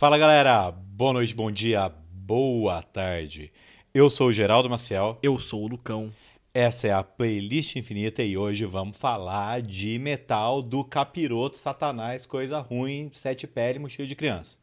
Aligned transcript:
Fala 0.00 0.16
galera, 0.16 0.70
boa 0.70 1.12
noite, 1.12 1.34
bom 1.34 1.52
dia, 1.52 1.92
boa 2.10 2.82
tarde. 2.82 3.52
Eu 3.92 4.08
sou 4.08 4.28
o 4.28 4.32
Geraldo 4.32 4.70
Maciel, 4.70 5.18
Eu 5.22 5.38
sou 5.38 5.62
o 5.62 5.66
Lucão. 5.66 6.10
essa 6.54 6.88
é 6.88 6.90
a 6.90 7.04
Playlist 7.04 7.76
Infinita 7.76 8.22
e 8.22 8.34
hoje 8.34 8.64
vamos 8.64 8.96
falar 8.96 9.60
de 9.60 9.98
metal 9.98 10.62
do 10.62 10.82
capiroto 10.82 11.58
satanás, 11.58 12.24
coisa 12.24 12.60
ruim, 12.60 13.10
sete 13.12 13.46
pele, 13.46 13.78
mochila 13.78 14.08
de 14.08 14.16
criança. 14.16 14.56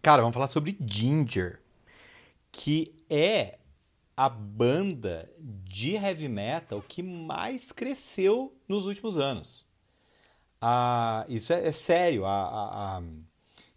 Cara, 0.00 0.22
vamos 0.22 0.34
falar 0.34 0.46
sobre 0.46 0.78
Ginger, 0.80 1.60
que 2.52 2.94
é 3.10 3.58
a 4.16 4.28
banda 4.28 5.28
de 5.36 5.96
heavy 5.96 6.28
metal 6.28 6.80
que 6.80 7.02
mais 7.02 7.72
cresceu 7.72 8.54
nos 8.68 8.86
últimos 8.86 9.16
anos. 9.16 9.66
Ah, 10.60 11.26
isso 11.28 11.52
é, 11.52 11.66
é 11.66 11.72
sério, 11.72 12.24
a, 12.24 12.30
a- 12.30 12.98
a 12.98 13.02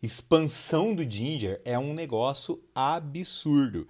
expansão 0.04 0.94
do 0.94 1.10
Ginger 1.10 1.62
é 1.64 1.80
um 1.80 1.94
negócio 1.94 2.62
absurdo. 2.76 3.88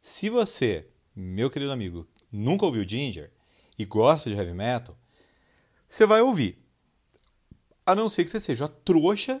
Se 0.00 0.28
você, 0.28 0.86
meu 1.14 1.48
querido 1.48 1.70
amigo, 1.70 2.06
nunca 2.30 2.66
ouviu 2.66 2.86
Ginger 2.86 3.30
e 3.78 3.84
gosta 3.84 4.28
de 4.28 4.36
heavy 4.36 4.52
metal, 4.52 4.96
você 5.88 6.04
vai 6.04 6.20
ouvir. 6.20 6.58
A 7.86 7.94
não 7.94 8.08
ser 8.08 8.24
que 8.24 8.30
você 8.30 8.40
seja 8.40 8.66
trouxa 8.68 9.40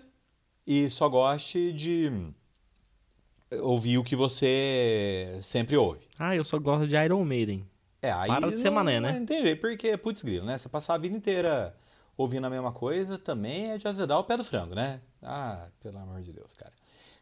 e 0.66 0.88
só 0.88 1.08
goste 1.08 1.72
de 1.72 2.10
ouvir 3.60 3.98
o 3.98 4.04
que 4.04 4.14
você 4.16 5.38
sempre 5.42 5.76
ouve. 5.76 6.06
Ah, 6.18 6.34
eu 6.36 6.44
só 6.44 6.58
gosto 6.58 6.86
de 6.88 6.96
Iron 6.96 7.24
Maiden. 7.24 7.66
É, 8.00 8.10
aí 8.12 8.28
Para 8.28 8.48
de 8.48 8.58
ser 8.58 8.70
não- 8.70 8.76
mané, 8.76 8.98
né? 9.00 9.16
Entendi, 9.18 9.54
porque, 9.56 9.96
putz 9.96 10.22
grilo, 10.22 10.44
né? 10.44 10.58
Você 10.58 10.68
passar 10.68 10.94
a 10.94 10.98
vida 10.98 11.16
inteira 11.16 11.76
ouvindo 12.16 12.46
a 12.46 12.50
mesma 12.50 12.72
coisa 12.72 13.16
também 13.18 13.70
é 13.72 13.78
de 13.78 13.86
azedar 13.86 14.18
o 14.18 14.24
pé 14.24 14.36
do 14.36 14.44
frango, 14.44 14.74
né? 14.74 15.00
Ah, 15.22 15.68
pelo 15.80 15.98
amor 15.98 16.22
de 16.22 16.32
Deus, 16.32 16.52
cara. 16.54 16.72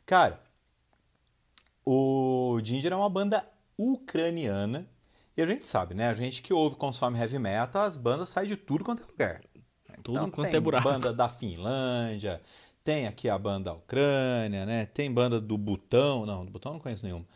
Cara, 0.07 0.41
o 1.85 2.59
Ginger 2.63 2.93
é 2.93 2.97
uma 2.97 3.11
banda 3.11 3.45
ucraniana 3.79 4.87
e 5.37 5.43
a 5.43 5.47
gente 5.47 5.65
sabe, 5.65 5.95
né? 5.95 6.09
A 6.09 6.13
gente 6.15 6.43
que 6.43 6.53
ouve, 6.53 6.77
consome 6.77 7.19
heavy 7.19 7.39
metal, 7.39 7.83
as 7.83 7.97
bandas 7.97 8.29
saem 8.29 8.49
de 8.49 8.57
tudo 8.57 8.85
quanto 8.85 9.03
é 9.03 9.07
lugar. 9.07 9.41
Tudo 10.03 10.17
Então, 10.17 10.31
quanto 10.31 10.49
tem 10.49 10.57
é 10.59 10.61
buraco. 10.61 10.85
banda 10.89 11.13
da 11.13 11.29
Finlândia, 11.29 12.41
tem 12.83 13.07
aqui 13.07 13.29
a 13.29 13.39
banda 13.39 13.71
da 13.71 13.75
Ucrânia, 13.77 14.65
né? 14.67 14.87
Tem 14.87 15.13
banda 15.13 15.41
do 15.41 15.57
Butão, 15.59 16.25
não, 16.27 16.45
do 16.45 16.51
Butão 16.51 16.73
eu 16.73 16.75
não 16.75 16.81
conheço 16.81 17.05
nenhuma. 17.05 17.27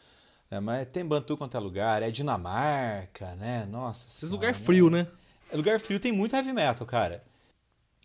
né? 0.51 0.61
Mas 0.61 0.89
tem 0.89 1.05
banda 1.05 1.27
tudo 1.27 1.39
quanto 1.39 1.57
é 1.57 1.61
lugar, 1.61 2.03
é 2.03 2.11
Dinamarca, 2.11 3.35
né? 3.37 3.67
Nossa 3.67 4.09
Esses 4.09 4.31
senhora, 4.31 4.35
lugares 4.35 4.59
frios, 4.59 4.91
né? 4.91 5.07
é 5.51 5.57
Lugar 5.57 5.79
frio 5.81 6.01
tem 6.01 6.13
muito 6.13 6.35
heavy 6.35 6.53
metal, 6.53 6.87
cara. 6.87 7.23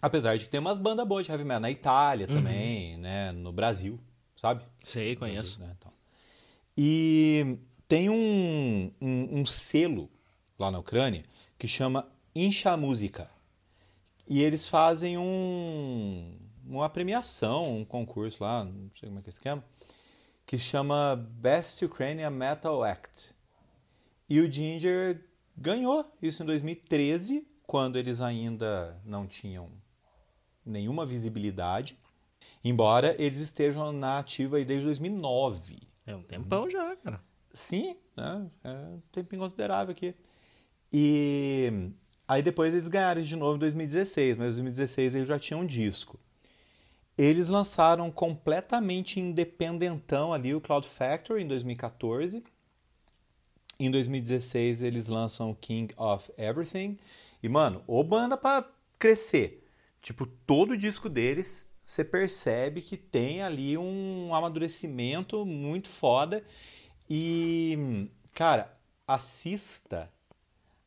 Apesar 0.02 0.38
de 0.38 0.45
que 0.45 0.52
tem 0.52 0.59
umas 0.59 0.78
bandas 0.78 1.05
boas 1.08 1.25
de 1.25 1.31
heavy 1.31 1.44
metal 1.44 1.59
na 1.59 1.72
Itália 1.72 2.28
Uhum. 2.28 2.33
também, 2.36 2.97
né? 2.97 3.31
No 3.31 3.52
Brasil, 3.52 4.00
sabe? 4.36 4.64
Sei, 4.83 5.16
conheço. 5.16 5.58
Brasil, 5.58 5.67
né? 5.67 5.75
Então. 5.78 5.94
E 6.78 7.58
tem 7.88 8.09
um, 8.09 8.92
um, 9.02 9.39
um 9.42 9.45
selo 9.45 10.09
lá 10.58 10.72
na 10.72 10.80
Ucrânia 10.80 11.23
que 11.58 11.67
chama 11.67 12.08
Incha 12.33 12.77
Música. 12.77 13.30
E 14.27 14.42
eles 14.42 14.70
fazem 14.70 15.17
um, 15.17 16.38
uma 16.66 16.88
premiação, 16.89 17.64
um 17.80 17.83
concurso 17.83 18.44
lá, 18.44 18.64
não 18.64 18.89
sei 18.97 19.09
como 19.09 19.20
é 19.20 19.22
que 19.23 19.27
é 19.27 19.31
o 19.31 19.33
esquema, 19.33 19.64
que 20.45 20.58
chama 20.58 21.16
Best 21.16 21.83
Ukrainian 21.83 22.30
Metal 22.30 22.81
Act. 22.83 23.31
E 24.30 24.39
o 24.39 24.50
Ginger 24.52 25.25
ganhou 25.58 26.05
isso 26.22 26.44
em 26.44 26.45
2013, 26.45 27.45
quando 27.66 27.97
eles 27.97 28.22
ainda 28.22 28.95
não 29.03 29.25
tinham 29.27 29.70
nenhuma 30.65 31.05
visibilidade, 31.05 31.97
embora 32.63 33.15
eles 33.21 33.39
estejam 33.39 33.91
na 33.91 34.19
ativa 34.19 34.57
aí 34.57 34.65
desde 34.65 34.85
2009. 34.85 35.79
É 36.05 36.15
um 36.15 36.23
tempão 36.23 36.69
já, 36.69 36.95
cara. 36.97 37.21
Sim, 37.53 37.95
né? 38.15 38.47
É 38.63 38.69
um 38.69 39.02
tempinho 39.11 39.41
considerável 39.41 39.91
aqui. 39.91 40.15
E 40.91 41.91
aí 42.27 42.42
depois 42.42 42.73
eles 42.73 42.87
ganharam 42.87 43.21
de 43.21 43.36
novo 43.36 43.58
em 43.58 43.59
2016, 43.59 44.37
mas 44.37 44.55
em 44.55 44.64
2016 44.64 45.15
eles 45.15 45.27
já 45.27 45.39
tinham 45.39 45.61
um 45.61 45.65
disco. 45.65 46.19
Eles 47.17 47.49
lançaram 47.49 48.09
completamente 48.09 49.19
independentão 49.19 50.33
ali 50.33 50.55
o 50.55 50.61
Cloud 50.61 50.87
Factory 50.87 51.43
em 51.43 51.48
2014. 51.48 52.43
Em 53.77 53.92
2016 53.92 54.81
eles 54.81 55.09
lançam 55.09 55.53
King 55.53 55.93
of 55.98 56.31
Everything. 56.37 56.98
E, 57.43 57.49
mano, 57.49 57.83
ô 57.86 58.03
banda 58.03 58.37
pra 58.37 58.65
crescer. 58.98 59.68
Tipo, 60.02 60.26
todo 60.26 60.77
disco 60.77 61.10
deles 61.10 61.71
você 61.83 62.04
percebe 62.04 62.82
que 62.82 62.95
tem 62.95 63.42
ali 63.42 63.76
um 63.76 64.33
amadurecimento 64.33 65.43
muito 65.45 65.87
foda. 65.87 66.43
E, 67.10 68.08
cara, 68.33 68.77
assista 69.08 70.11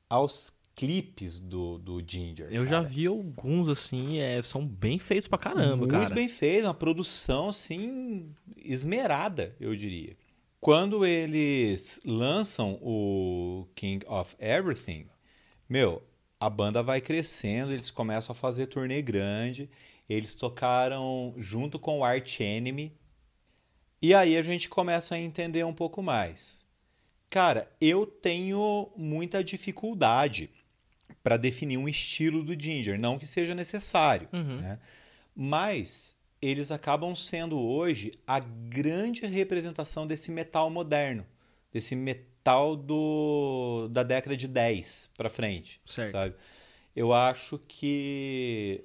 aos 0.09 0.53
clipes 0.77 1.41
do, 1.41 1.79
do 1.79 2.03
Ginger. 2.07 2.49
Eu 2.51 2.65
já 2.65 2.77
cara. 2.77 2.89
vi 2.89 3.07
alguns, 3.07 3.69
assim, 3.69 4.19
é, 4.19 4.41
são 4.43 4.65
bem 4.67 4.99
feitos 4.99 5.27
pra 5.27 5.39
caramba, 5.39 5.79
Muito 5.79 5.91
cara. 5.91 6.15
bem 6.15 6.29
feito, 6.29 6.67
uma 6.67 6.75
produção 6.75 7.49
assim 7.49 8.33
esmerada, 8.57 9.57
eu 9.61 9.75
diria. 9.75 10.17
Quando 10.61 11.05
eles 11.05 12.01
lançam 12.05 12.79
o 12.81 13.67
King 13.75 14.07
of 14.07 14.37
Everything, 14.39 15.07
meu, 15.69 16.01
a 16.43 16.51
banda 16.51 16.83
vai 16.83 17.01
crescendo, 17.01 17.73
eles 17.73 17.89
começam 17.89 18.33
a 18.33 18.37
fazer 18.37 18.67
turnê 18.67 19.01
grande, 19.01 19.71
eles 20.09 20.35
tocaram 20.35 21.33
junto 21.37 21.79
com 21.79 22.01
o 22.01 22.05
Arch 22.05 22.41
Enemy, 22.41 22.93
e 24.01 24.13
aí 24.13 24.37
a 24.37 24.43
gente 24.43 24.69
começa 24.69 25.15
a 25.15 25.21
entender 25.21 25.65
um 25.65 25.73
pouco 25.73 26.03
mais. 26.03 26.67
Cara, 27.31 27.71
eu 27.81 28.05
tenho 28.05 28.91
muita 28.97 29.45
dificuldade 29.45 30.51
para 31.23 31.37
definir 31.37 31.77
um 31.77 31.89
estilo 31.89 32.43
do 32.43 32.61
Ginger, 32.61 32.99
não 32.99 33.21
que 33.21 33.27
seja 33.27 33.55
necessário, 33.55 34.29
Uhum. 34.33 34.61
né? 34.61 34.81
Mas 35.35 36.17
eles 36.43 36.73
acabam 36.73 37.15
sendo 37.15 37.57
hoje 37.57 38.11
a 38.27 38.41
grande 38.41 39.25
representação 39.27 40.09
desse 40.09 40.33
metal 40.33 40.69
moderno, 40.69 41.25
desse 41.73 41.95
metal 41.95 42.32
do, 42.77 43.89
da 43.91 44.03
década 44.03 44.37
de 44.37 44.49
10 44.49 45.11
para 45.17 45.29
frente, 45.29 45.81
Certo. 45.85 46.11
sabe? 46.11 46.35
Eu 46.95 47.13
acho 47.13 47.59
que 47.69 48.85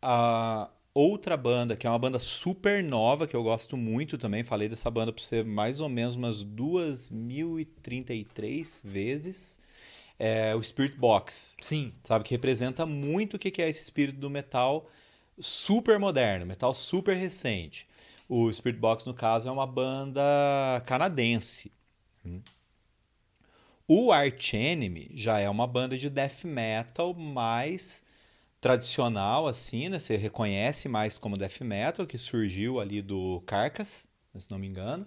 a 0.00 0.70
outra 0.94 1.36
banda, 1.36 1.76
que 1.76 1.86
é 1.86 1.90
uma 1.90 1.98
banda 1.98 2.18
super 2.18 2.82
nova, 2.84 3.26
que 3.26 3.34
eu 3.34 3.42
gosto 3.42 3.76
muito 3.76 4.18
também, 4.18 4.42
falei 4.42 4.68
dessa 4.68 4.90
banda 4.90 5.12
para 5.12 5.22
você 5.22 5.42
mais 5.42 5.80
ou 5.80 5.88
menos 5.88 6.16
umas 6.16 6.44
2.033 6.44 8.80
vezes, 8.84 9.58
é 10.18 10.54
o 10.54 10.62
Spirit 10.62 10.96
Box 10.96 11.56
Sim. 11.60 11.92
sabe? 12.04 12.24
Que 12.24 12.34
representa 12.34 12.86
muito 12.86 13.34
o 13.34 13.38
que 13.38 13.50
que 13.50 13.62
é 13.62 13.68
esse 13.68 13.82
espírito 13.82 14.20
do 14.20 14.30
metal 14.30 14.86
super 15.38 15.98
moderno, 15.98 16.46
metal 16.46 16.72
super 16.74 17.16
recente. 17.16 17.88
O 18.28 18.52
Spirit 18.52 18.78
Box, 18.78 19.06
no 19.06 19.14
caso, 19.14 19.48
é 19.48 19.52
uma 19.52 19.66
banda 19.66 20.22
canadense. 20.86 21.72
Hum. 22.24 22.40
O 23.86 24.12
Arch 24.12 24.54
Enemy 24.54 25.10
já 25.14 25.38
é 25.38 25.48
uma 25.48 25.66
banda 25.66 25.98
de 25.98 26.08
death 26.08 26.44
metal 26.44 27.12
mais 27.14 28.02
tradicional, 28.60 29.48
assim, 29.48 29.88
né? 29.88 29.98
Você 29.98 30.16
reconhece 30.16 30.88
mais 30.88 31.18
como 31.18 31.36
death 31.36 31.60
metal, 31.62 32.06
que 32.06 32.16
surgiu 32.16 32.78
ali 32.78 33.02
do 33.02 33.42
Carcass, 33.44 34.08
se 34.36 34.50
não 34.50 34.58
me 34.58 34.68
engano. 34.68 35.06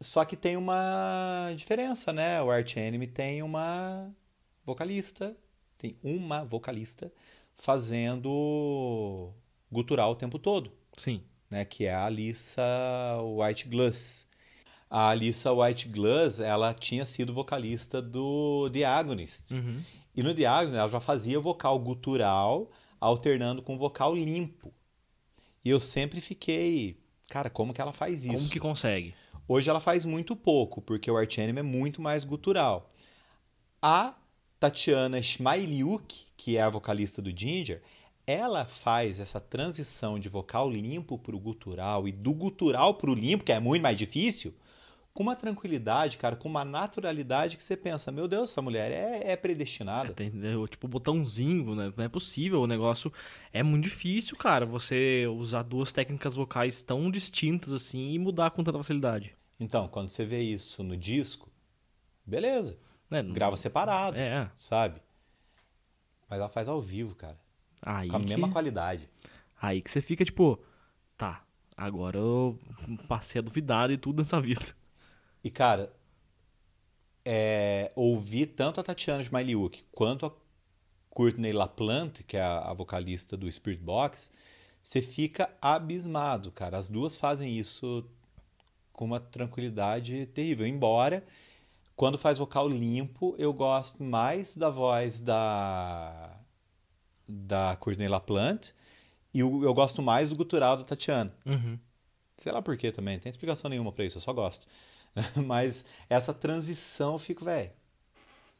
Só 0.00 0.24
que 0.24 0.36
tem 0.36 0.56
uma 0.56 1.52
diferença, 1.56 2.12
né? 2.12 2.42
O 2.42 2.50
Arch 2.50 2.76
Enemy 2.76 3.06
tem 3.06 3.42
uma 3.42 4.12
vocalista, 4.64 5.36
tem 5.78 5.96
uma 6.02 6.44
vocalista 6.44 7.10
fazendo 7.56 9.32
gutural 9.70 10.10
o 10.10 10.16
tempo 10.16 10.38
todo, 10.38 10.72
Sim. 10.96 11.22
né? 11.48 11.64
Que 11.64 11.86
é 11.86 11.94
a 11.94 12.04
Alissa 12.04 12.62
White 13.22 13.68
Glass. 13.68 14.26
A 14.88 15.10
Alissa 15.10 15.52
White 15.52 15.88
Glass, 15.88 16.40
ela 16.40 16.72
tinha 16.72 17.04
sido 17.04 17.34
vocalista 17.34 18.00
do 18.00 18.70
The 18.72 18.84
Agonist. 18.84 19.52
Uhum. 19.52 19.82
E 20.14 20.22
no 20.22 20.34
The 20.34 20.46
Agonist, 20.46 20.78
ela 20.78 20.88
já 20.88 21.00
fazia 21.00 21.40
vocal 21.40 21.78
gutural, 21.78 22.70
alternando 23.00 23.62
com 23.62 23.76
vocal 23.76 24.14
limpo. 24.14 24.72
E 25.64 25.70
eu 25.70 25.80
sempre 25.80 26.20
fiquei, 26.20 26.96
cara, 27.28 27.50
como 27.50 27.74
que 27.74 27.80
ela 27.80 27.92
faz 27.92 28.24
isso? 28.24 28.36
Como 28.36 28.50
que 28.50 28.60
consegue? 28.60 29.14
Hoje 29.48 29.68
ela 29.68 29.80
faz 29.80 30.04
muito 30.04 30.34
pouco, 30.34 30.80
porque 30.80 31.10
o 31.10 31.20
Enemy 31.20 31.60
é 31.60 31.62
muito 31.62 32.00
mais 32.00 32.24
gutural. 32.24 32.90
A 33.80 34.14
Tatiana 34.58 35.22
Schmailiuk, 35.22 36.26
que 36.36 36.56
é 36.56 36.62
a 36.62 36.70
vocalista 36.70 37.20
do 37.20 37.36
Ginger, 37.36 37.82
ela 38.26 38.64
faz 38.64 39.20
essa 39.20 39.40
transição 39.40 40.18
de 40.18 40.28
vocal 40.28 40.68
limpo 40.68 41.16
para 41.18 41.36
o 41.36 41.38
gutural 41.38 42.08
e 42.08 42.12
do 42.12 42.34
gutural 42.34 42.94
para 42.94 43.10
o 43.10 43.14
limpo, 43.14 43.44
que 43.44 43.52
é 43.52 43.60
muito 43.60 43.82
mais 43.82 43.96
difícil, 43.96 44.52
com 45.16 45.22
uma 45.22 45.34
tranquilidade, 45.34 46.18
cara, 46.18 46.36
com 46.36 46.48
uma 46.48 46.64
naturalidade 46.64 47.56
que 47.56 47.62
você 47.62 47.76
pensa, 47.76 48.12
meu 48.12 48.28
Deus, 48.28 48.50
essa 48.50 48.60
mulher 48.62 48.90
é, 48.92 49.32
é 49.32 49.36
predestinada. 49.36 50.12
Tem, 50.12 50.30
né, 50.30 50.52
tipo, 50.70 50.86
botãozinho, 50.86 51.74
né? 51.74 51.92
Não 51.96 52.04
é 52.04 52.08
possível. 52.08 52.60
O 52.60 52.66
negócio 52.66 53.12
é 53.52 53.62
muito 53.62 53.84
difícil, 53.84 54.36
cara. 54.36 54.66
Você 54.66 55.26
usar 55.26 55.62
duas 55.62 55.90
técnicas 55.92 56.36
vocais 56.36 56.82
tão 56.82 57.10
distintas 57.10 57.72
assim 57.72 58.12
e 58.12 58.18
mudar 58.18 58.50
com 58.50 58.62
tanta 58.62 58.76
facilidade. 58.78 59.34
Então, 59.58 59.88
quando 59.88 60.08
você 60.10 60.24
vê 60.24 60.40
isso 60.42 60.82
no 60.84 60.96
disco, 60.96 61.50
beleza. 62.26 62.78
É, 63.10 63.22
Grava 63.22 63.56
separado, 63.56 64.18
É. 64.18 64.50
sabe? 64.58 65.00
Mas 66.28 66.38
ela 66.38 66.48
faz 66.48 66.68
ao 66.68 66.82
vivo, 66.82 67.14
cara. 67.14 67.38
Aí 67.82 68.08
Com 68.08 68.16
a 68.16 68.20
que, 68.20 68.26
mesma 68.26 68.50
qualidade. 68.50 69.08
aí 69.60 69.80
que 69.80 69.90
você 69.90 70.00
fica, 70.00 70.24
tipo, 70.24 70.58
tá, 71.16 71.42
agora 71.76 72.18
eu 72.18 72.58
passei 73.08 73.38
a 73.38 73.42
duvidar 73.42 73.88
de 73.88 73.96
tudo 73.96 74.18
nessa 74.18 74.38
vida. 74.42 74.64
E, 75.46 75.50
cara, 75.50 75.92
é, 77.24 77.92
ouvir 77.94 78.46
tanto 78.46 78.80
a 78.80 78.82
Tatiana 78.82 79.22
Smileyuk 79.22 79.84
quanto 79.92 80.26
a 80.26 80.32
Courtney 81.08 81.52
LaPlante, 81.52 82.24
que 82.24 82.36
é 82.36 82.40
a, 82.40 82.70
a 82.70 82.74
vocalista 82.74 83.36
do 83.36 83.48
Spirit 83.48 83.80
Box, 83.80 84.32
você 84.82 85.00
fica 85.00 85.48
abismado, 85.62 86.50
cara. 86.50 86.78
As 86.78 86.88
duas 86.88 87.16
fazem 87.16 87.56
isso 87.56 88.04
com 88.92 89.04
uma 89.04 89.20
tranquilidade 89.20 90.26
terrível. 90.34 90.66
Embora, 90.66 91.24
quando 91.94 92.18
faz 92.18 92.38
vocal 92.38 92.68
limpo, 92.68 93.36
eu 93.38 93.52
gosto 93.52 94.02
mais 94.02 94.56
da 94.56 94.68
voz 94.68 95.20
da, 95.20 96.40
da 97.28 97.76
Courtney 97.76 98.08
LaPlante 98.08 98.74
e 99.32 99.38
eu, 99.38 99.62
eu 99.62 99.72
gosto 99.72 100.02
mais 100.02 100.30
do 100.30 100.34
gutural 100.34 100.76
da 100.76 100.82
Tatiana. 100.82 101.32
Uhum. 101.46 101.78
Sei 102.36 102.52
lá 102.52 102.60
por 102.60 102.76
quê 102.76 102.92
também, 102.92 103.14
não 103.14 103.20
tem 103.20 103.30
explicação 103.30 103.68
nenhuma 103.68 103.92
pra 103.92 104.04
isso, 104.04 104.18
eu 104.18 104.22
só 104.22 104.32
gosto. 104.32 104.66
Mas 105.46 105.84
essa 106.08 106.34
transição 106.34 107.12
eu 107.12 107.18
fico, 107.18 107.44
velho. 107.44 107.70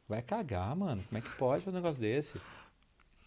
Vai 0.07 0.21
cagar, 0.21 0.75
mano. 0.75 1.03
Como 1.07 1.17
é 1.17 1.21
que 1.21 1.35
pode 1.37 1.63
fazer 1.63 1.75
um 1.75 1.79
negócio 1.79 2.01
desse? 2.01 2.39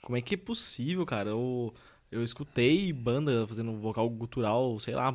Como 0.02 0.16
é 0.16 0.20
que 0.20 0.34
é 0.34 0.38
possível, 0.38 1.04
cara? 1.04 1.30
Eu, 1.30 1.72
eu 2.10 2.24
escutei 2.24 2.92
banda 2.92 3.46
fazendo 3.46 3.76
vocal 3.78 4.08
gutural, 4.08 4.78
sei 4.80 4.94
lá, 4.94 5.14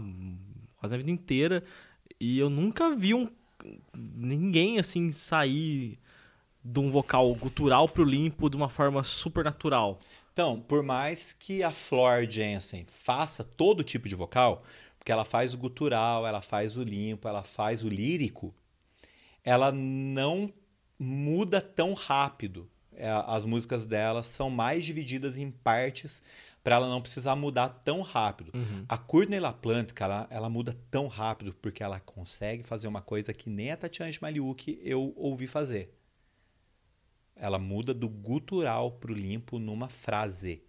quase 0.77 0.93
a 0.93 0.97
vida 0.97 1.11
inteira, 1.11 1.63
e 2.19 2.37
eu 2.39 2.49
nunca 2.49 2.95
vi 2.95 3.13
um 3.13 3.29
ninguém 3.93 4.77
assim 4.77 5.11
sair 5.11 5.97
de 6.63 6.79
um 6.79 6.91
vocal 6.91 7.33
gutural 7.35 7.89
pro 7.89 8.03
limpo 8.03 8.49
de 8.49 8.55
uma 8.55 8.69
forma 8.69 9.03
super 9.03 9.43
natural. 9.43 9.99
Então, 10.33 10.59
por 10.59 10.83
mais 10.83 11.31
que 11.31 11.63
a 11.63 11.71
Flor 11.71 12.25
Jensen 12.29 12.85
faça 12.87 13.43
todo 13.43 13.83
tipo 13.83 14.09
de 14.09 14.15
vocal, 14.15 14.63
porque 15.05 15.11
ela 15.11 15.23
faz 15.23 15.53
o 15.53 15.57
gutural, 15.59 16.25
ela 16.25 16.41
faz 16.41 16.77
o 16.77 16.83
limpo, 16.83 17.27
ela 17.27 17.43
faz 17.43 17.83
o 17.83 17.87
lírico, 17.87 18.51
ela 19.43 19.71
não 19.71 20.51
muda 20.97 21.61
tão 21.61 21.93
rápido. 21.93 22.67
É, 22.91 23.07
As 23.27 23.45
músicas 23.45 23.85
dela 23.85 24.23
são 24.23 24.49
mais 24.49 24.83
divididas 24.83 25.37
em 25.37 25.51
partes 25.51 26.23
para 26.63 26.77
ela 26.77 26.89
não 26.89 27.03
precisar 27.03 27.35
mudar 27.35 27.69
tão 27.69 28.01
rápido. 28.01 28.51
A 28.89 28.97
Courtney 28.97 29.39
LaPlante, 29.39 29.93
ela, 29.99 30.25
ela 30.31 30.49
muda 30.49 30.75
tão 30.89 31.05
rápido 31.05 31.53
porque 31.61 31.83
ela 31.83 31.99
consegue 31.99 32.63
fazer 32.63 32.87
uma 32.87 33.01
coisa 33.01 33.31
que 33.31 33.47
nem 33.47 33.69
a 33.69 33.77
Tatiana 33.77 34.09
Smaliuk 34.09 34.79
eu 34.81 35.13
ouvi 35.15 35.45
fazer. 35.45 35.95
Ela 37.35 37.59
muda 37.59 37.93
do 37.93 38.09
gutural 38.09 38.93
pro 38.93 39.13
limpo 39.13 39.59
numa 39.59 39.87
frase. 39.87 40.63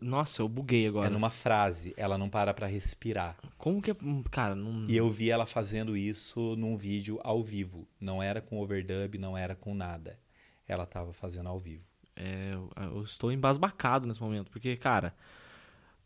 Nossa, 0.00 0.42
eu 0.42 0.48
buguei 0.48 0.86
agora. 0.88 1.06
É 1.06 1.10
numa 1.10 1.30
frase, 1.30 1.94
ela 1.96 2.18
não 2.18 2.28
para 2.28 2.52
pra 2.52 2.66
respirar. 2.66 3.36
Como 3.56 3.80
que 3.80 3.92
é. 3.92 3.96
Cara, 4.30 4.54
não. 4.54 4.84
E 4.88 4.96
eu 4.96 5.08
vi 5.08 5.30
ela 5.30 5.46
fazendo 5.46 5.96
isso 5.96 6.56
num 6.56 6.76
vídeo 6.76 7.20
ao 7.22 7.42
vivo. 7.42 7.86
Não 8.00 8.22
era 8.22 8.40
com 8.40 8.58
overdub, 8.60 9.16
não 9.18 9.38
era 9.38 9.54
com 9.54 9.74
nada. 9.74 10.18
Ela 10.66 10.84
tava 10.84 11.12
fazendo 11.12 11.48
ao 11.48 11.58
vivo. 11.58 11.84
É, 12.16 12.52
eu- 12.54 13.02
estou 13.02 13.30
embasbacado 13.30 14.06
nesse 14.06 14.20
momento, 14.20 14.50
porque, 14.50 14.76
cara, 14.76 15.14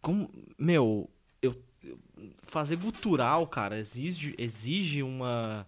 como, 0.02 0.28
meu, 0.58 1.08
eu, 1.40 1.54
eu- 1.82 1.98
fazer 2.42 2.76
gutural, 2.76 3.46
cara, 3.46 3.78
exige, 3.78 4.34
exige 4.36 5.02
uma, 5.02 5.66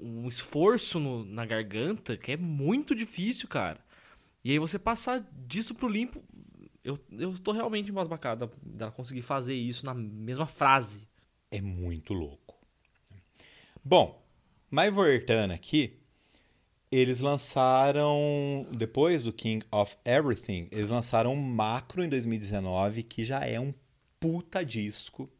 um 0.00 0.26
esforço 0.28 0.98
no- 0.98 1.24
na 1.24 1.44
garganta 1.44 2.16
que 2.16 2.32
é 2.32 2.36
muito 2.36 2.94
difícil, 2.94 3.46
cara. 3.48 3.78
E 4.44 4.50
aí 4.52 4.58
você 4.58 4.78
passar 4.78 5.26
disso 5.46 5.74
pro 5.74 5.88
limpo, 5.88 6.22
eu, 6.84 6.98
eu 7.12 7.38
tô 7.38 7.50
realmente 7.50 7.90
embasbacado 7.90 8.50
dela 8.62 8.92
conseguir 8.92 9.22
fazer 9.22 9.54
isso 9.54 9.86
na 9.86 9.94
mesma 9.94 10.44
frase. 10.44 11.08
É 11.50 11.62
muito 11.62 12.12
louco. 12.12 12.54
Bom, 13.82 14.22
mas 14.70 14.92
voltando 14.92 15.52
aqui, 15.52 15.98
eles 16.92 17.20
lançaram, 17.20 18.66
depois 18.70 19.24
do 19.24 19.32
King 19.32 19.64
of 19.70 19.96
Everything, 20.04 20.68
eles 20.70 20.90
lançaram 20.90 21.32
um 21.32 21.42
Macro 21.42 22.04
em 22.04 22.08
2019, 22.08 23.02
que 23.02 23.24
já 23.24 23.40
é 23.40 23.58
um 23.58 23.72
puta 24.20 24.64
disco. 24.64 25.30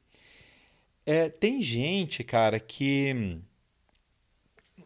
É, 1.04 1.28
tem 1.28 1.60
gente, 1.60 2.24
cara, 2.24 2.58
que 2.58 3.38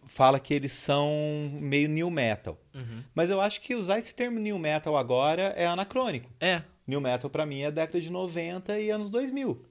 fala 0.08 0.40
que 0.40 0.52
eles 0.52 0.72
são 0.72 1.50
meio 1.60 1.88
new 1.88 2.10
metal. 2.10 2.58
Mas 3.14 3.30
eu 3.30 3.40
acho 3.40 3.60
que 3.60 3.74
usar 3.74 3.98
esse 3.98 4.14
termo 4.14 4.40
new 4.40 4.58
metal 4.58 4.96
agora 4.96 5.54
é 5.56 5.66
anacrônico. 5.66 6.30
É, 6.40 6.62
New 6.88 7.02
Metal 7.02 7.28
pra 7.28 7.44
mim 7.44 7.60
é 7.60 7.70
década 7.70 8.00
de 8.00 8.08
90 8.08 8.80
e 8.80 8.90
anos 8.90 9.10
2000. 9.10 9.62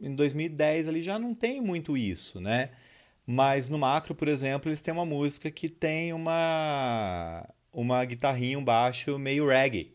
Em 0.00 0.14
2010 0.14 0.86
ali 0.86 1.02
já 1.02 1.18
não 1.18 1.34
tem 1.34 1.60
muito 1.60 1.96
isso, 1.96 2.40
né? 2.40 2.70
Mas 3.26 3.68
no 3.68 3.76
Macro, 3.76 4.14
por 4.14 4.28
exemplo, 4.28 4.68
eles 4.70 4.80
têm 4.80 4.94
uma 4.94 5.04
música 5.04 5.50
que 5.50 5.68
tem 5.68 6.12
uma 6.12 7.44
uma 7.72 8.02
guitarrinha, 8.04 8.58
um 8.58 8.64
baixo 8.64 9.18
meio 9.18 9.48
reggae. 9.48 9.92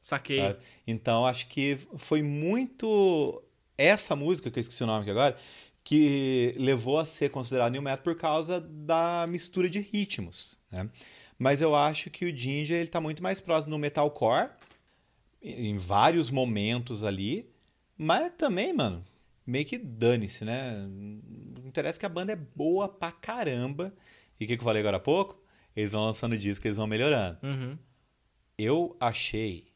saquei. 0.00 0.40
sabe? 0.40 0.58
Então 0.86 1.24
acho 1.24 1.46
que 1.46 1.78
foi 1.96 2.20
muito 2.20 3.42
essa 3.78 4.16
música 4.16 4.50
que 4.50 4.58
eu 4.58 4.60
esqueci 4.60 4.82
o 4.82 4.86
nome 4.86 5.02
aqui 5.02 5.10
agora 5.10 5.36
que 5.86 6.52
levou 6.56 6.98
a 6.98 7.04
ser 7.04 7.30
considerado 7.30 7.70
new 7.70 7.80
metal 7.80 8.02
por 8.02 8.16
causa 8.16 8.60
da 8.60 9.24
mistura 9.28 9.70
de 9.70 9.78
ritmos, 9.78 10.58
né? 10.68 10.90
Mas 11.38 11.62
eu 11.62 11.76
acho 11.76 12.10
que 12.10 12.24
o 12.24 12.36
Ginger 12.36 12.80
ele 12.80 12.88
tá 12.88 13.00
muito 13.00 13.22
mais 13.22 13.40
próximo 13.40 13.70
do 13.70 13.78
metalcore 13.78 14.50
em 15.40 15.76
vários 15.76 16.28
momentos 16.28 17.04
ali, 17.04 17.48
mas 17.96 18.32
também, 18.36 18.72
mano, 18.72 19.04
meio 19.46 19.64
que 19.64 19.78
dane-se, 19.78 20.44
né? 20.44 20.74
Não 20.88 21.68
interessa 21.68 22.00
que 22.00 22.06
a 22.06 22.08
banda 22.08 22.32
é 22.32 22.36
boa 22.36 22.88
pra 22.88 23.12
caramba. 23.12 23.94
E 24.40 24.44
o 24.44 24.48
que, 24.48 24.56
que 24.56 24.60
eu 24.60 24.64
falei 24.64 24.80
agora 24.80 24.96
há 24.96 25.00
pouco? 25.00 25.40
Eles 25.76 25.92
vão 25.92 26.04
lançando 26.04 26.36
disco, 26.36 26.66
eles 26.66 26.78
vão 26.78 26.88
melhorando. 26.88 27.38
Uhum. 27.44 27.78
Eu 28.58 28.96
achei 28.98 29.72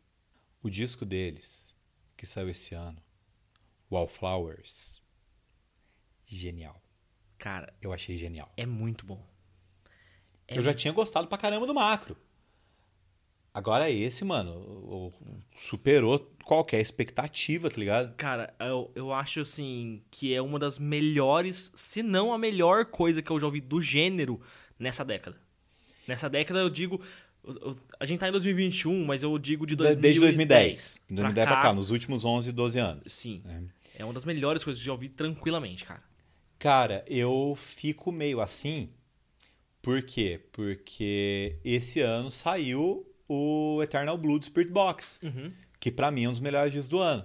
o 0.60 0.68
disco 0.68 1.04
deles, 1.04 1.76
que 2.16 2.26
saiu 2.26 2.48
esse 2.48 2.74
ano, 2.74 3.00
Wallflowers, 3.88 4.99
genial. 6.36 6.80
Cara, 7.38 7.72
Eu 7.80 7.92
achei 7.92 8.16
genial. 8.18 8.52
é 8.56 8.66
muito 8.66 9.04
bom. 9.06 9.24
É 10.46 10.58
Eu 10.58 10.62
já 10.62 10.74
tinha 10.74 10.92
gostado 10.92 11.26
pra 11.28 11.38
caramba 11.38 11.66
do 11.66 11.74
macro. 11.74 12.16
Agora 13.52 13.90
esse, 13.90 14.24
mano, 14.24 15.12
superou 15.56 16.32
qualquer 16.44 16.80
expectativa, 16.80 17.68
tá 17.68 17.76
ligado? 17.78 18.14
Cara, 18.14 18.54
eu, 18.60 18.92
eu 18.94 19.12
acho 19.12 19.40
assim 19.40 20.02
que 20.10 20.32
é 20.32 20.40
uma 20.40 20.56
das 20.58 20.78
melhores, 20.78 21.72
se 21.74 22.00
não 22.02 22.32
a 22.32 22.38
melhor 22.38 22.84
coisa 22.86 23.20
que 23.20 23.30
eu 23.30 23.40
já 23.40 23.46
ouvi 23.46 23.60
do 23.60 23.80
gênero 23.80 24.40
nessa 24.78 25.04
década. 25.04 25.36
Nessa 26.06 26.28
década 26.30 26.60
eu 26.60 26.70
digo. 26.70 27.00
eu- 27.42 27.76
a 27.98 28.04
gente 28.04 28.20
tá 28.20 28.28
em 28.28 28.32
2021, 28.32 29.04
mas 29.04 29.22
eu 29.24 29.36
digo 29.38 29.66
de 29.66 29.74
2010. 29.74 30.00
Desde 30.02 30.20
2010. 30.20 31.00
De 31.08 31.14
2010 31.16 31.46
pra 31.46 31.56
cá. 31.56 31.62
cá, 31.62 31.72
nos 31.72 31.90
últimos 31.90 32.24
11, 32.24 32.52
12 32.52 32.78
anos. 32.78 33.12
Sim. 33.12 33.42
É. 33.96 34.02
É 34.02 34.04
uma 34.04 34.14
das 34.14 34.24
melhores 34.24 34.62
coisas 34.62 34.80
que 34.80 34.84
eu 34.88 34.92
já 34.92 34.92
ouvi 34.92 35.08
tranquilamente, 35.08 35.84
cara. 35.84 36.02
Cara, 36.60 37.02
eu 37.08 37.56
fico 37.56 38.12
meio 38.12 38.40
assim. 38.40 38.90
Por 39.82 40.02
quê? 40.02 40.40
Porque 40.52 41.56
esse 41.64 42.00
ano 42.00 42.30
saiu 42.30 43.04
o 43.26 43.80
Eternal 43.82 44.16
Blue 44.18 44.38
do 44.38 44.44
Spirit 44.44 44.70
Box, 44.70 45.18
Uhum. 45.22 45.52
que 45.80 45.90
pra 45.90 46.10
mim 46.10 46.24
é 46.24 46.28
um 46.28 46.32
dos 46.32 46.40
melhores 46.40 46.70
dias 46.70 46.86
do 46.86 46.98
ano. 46.98 47.24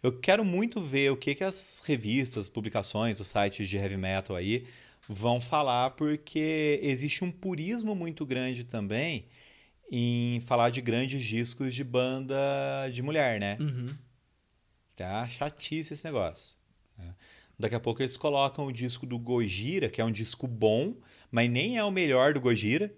Eu 0.00 0.16
quero 0.20 0.44
muito 0.44 0.80
ver 0.80 1.10
o 1.10 1.16
que, 1.16 1.34
que 1.34 1.42
as 1.42 1.82
revistas, 1.84 2.48
publicações, 2.48 3.18
os 3.18 3.26
sites 3.26 3.68
de 3.68 3.76
heavy 3.76 3.96
metal 3.96 4.36
aí 4.36 4.64
vão 5.08 5.40
falar, 5.40 5.90
porque 5.90 6.78
existe 6.80 7.24
um 7.24 7.32
purismo 7.32 7.96
muito 7.96 8.24
grande 8.24 8.62
também 8.62 9.26
em 9.90 10.40
falar 10.42 10.70
de 10.70 10.80
grandes 10.80 11.24
discos 11.24 11.74
de 11.74 11.82
banda 11.82 12.36
de 12.92 13.02
mulher, 13.02 13.40
né? 13.40 13.56
Uhum. 13.58 13.86
Tá 14.94 15.26
chatice 15.26 15.94
esse 15.94 16.04
negócio. 16.04 16.56
né? 16.96 17.12
Daqui 17.58 17.74
a 17.74 17.80
pouco 17.80 18.00
eles 18.02 18.16
colocam 18.16 18.66
o 18.66 18.72
disco 18.72 19.04
do 19.04 19.18
Gojira, 19.18 19.88
que 19.88 20.00
é 20.00 20.04
um 20.04 20.12
disco 20.12 20.46
bom, 20.46 20.94
mas 21.30 21.50
nem 21.50 21.76
é 21.76 21.84
o 21.84 21.90
melhor 21.90 22.32
do 22.32 22.40
Gojira, 22.40 22.92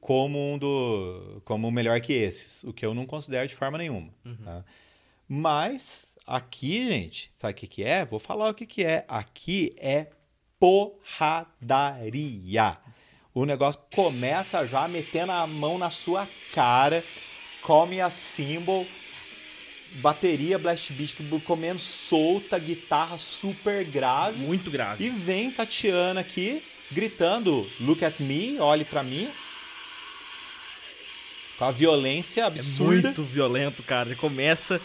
como 0.00 0.38
um 0.38 0.58
do 0.58 1.40
como 1.44 1.66
o 1.68 1.72
melhor 1.72 2.00
que 2.00 2.12
esses, 2.12 2.62
o 2.64 2.72
que 2.72 2.84
eu 2.84 2.94
não 2.94 3.06
considero 3.06 3.48
de 3.48 3.54
forma 3.54 3.78
nenhuma. 3.78 4.12
tá? 4.44 4.64
Mas 5.28 6.16
aqui, 6.26 6.88
gente, 6.88 7.32
sabe 7.36 7.52
o 7.52 7.56
que, 7.56 7.66
que 7.66 7.82
é? 7.82 8.04
Vou 8.04 8.20
falar 8.20 8.50
o 8.50 8.54
que, 8.54 8.66
que 8.66 8.84
é. 8.84 9.04
Aqui 9.08 9.74
é 9.78 10.08
porradaria. 11.46 12.76
O 13.34 13.44
negócio 13.44 13.80
começa 13.94 14.66
já 14.66 14.86
metendo 14.88 15.32
a 15.32 15.46
mão 15.46 15.78
na 15.78 15.90
sua 15.90 16.28
cara, 16.54 17.04
come 17.62 18.00
a 18.00 18.08
cymbal, 18.08 18.86
bateria 19.96 20.58
Blast 20.58 20.92
Beat 20.92 21.16
comendo 21.44 21.78
solta, 21.78 22.58
guitarra 22.58 23.18
super 23.18 23.84
grave. 23.84 24.38
Muito 24.38 24.70
grave. 24.70 25.04
E 25.04 25.08
vem 25.08 25.50
Tatiana 25.50 26.20
aqui 26.20 26.62
gritando: 26.90 27.68
Look 27.80 28.04
at 28.04 28.20
me, 28.20 28.58
olhe 28.58 28.84
para 28.84 29.02
mim. 29.02 29.30
Com 31.58 31.64
a 31.64 31.70
violência 31.70 32.46
absurda. 32.46 32.98
É 32.98 33.02
muito 33.02 33.22
violento, 33.22 33.82
cara. 33.82 34.14
Começa. 34.14 34.80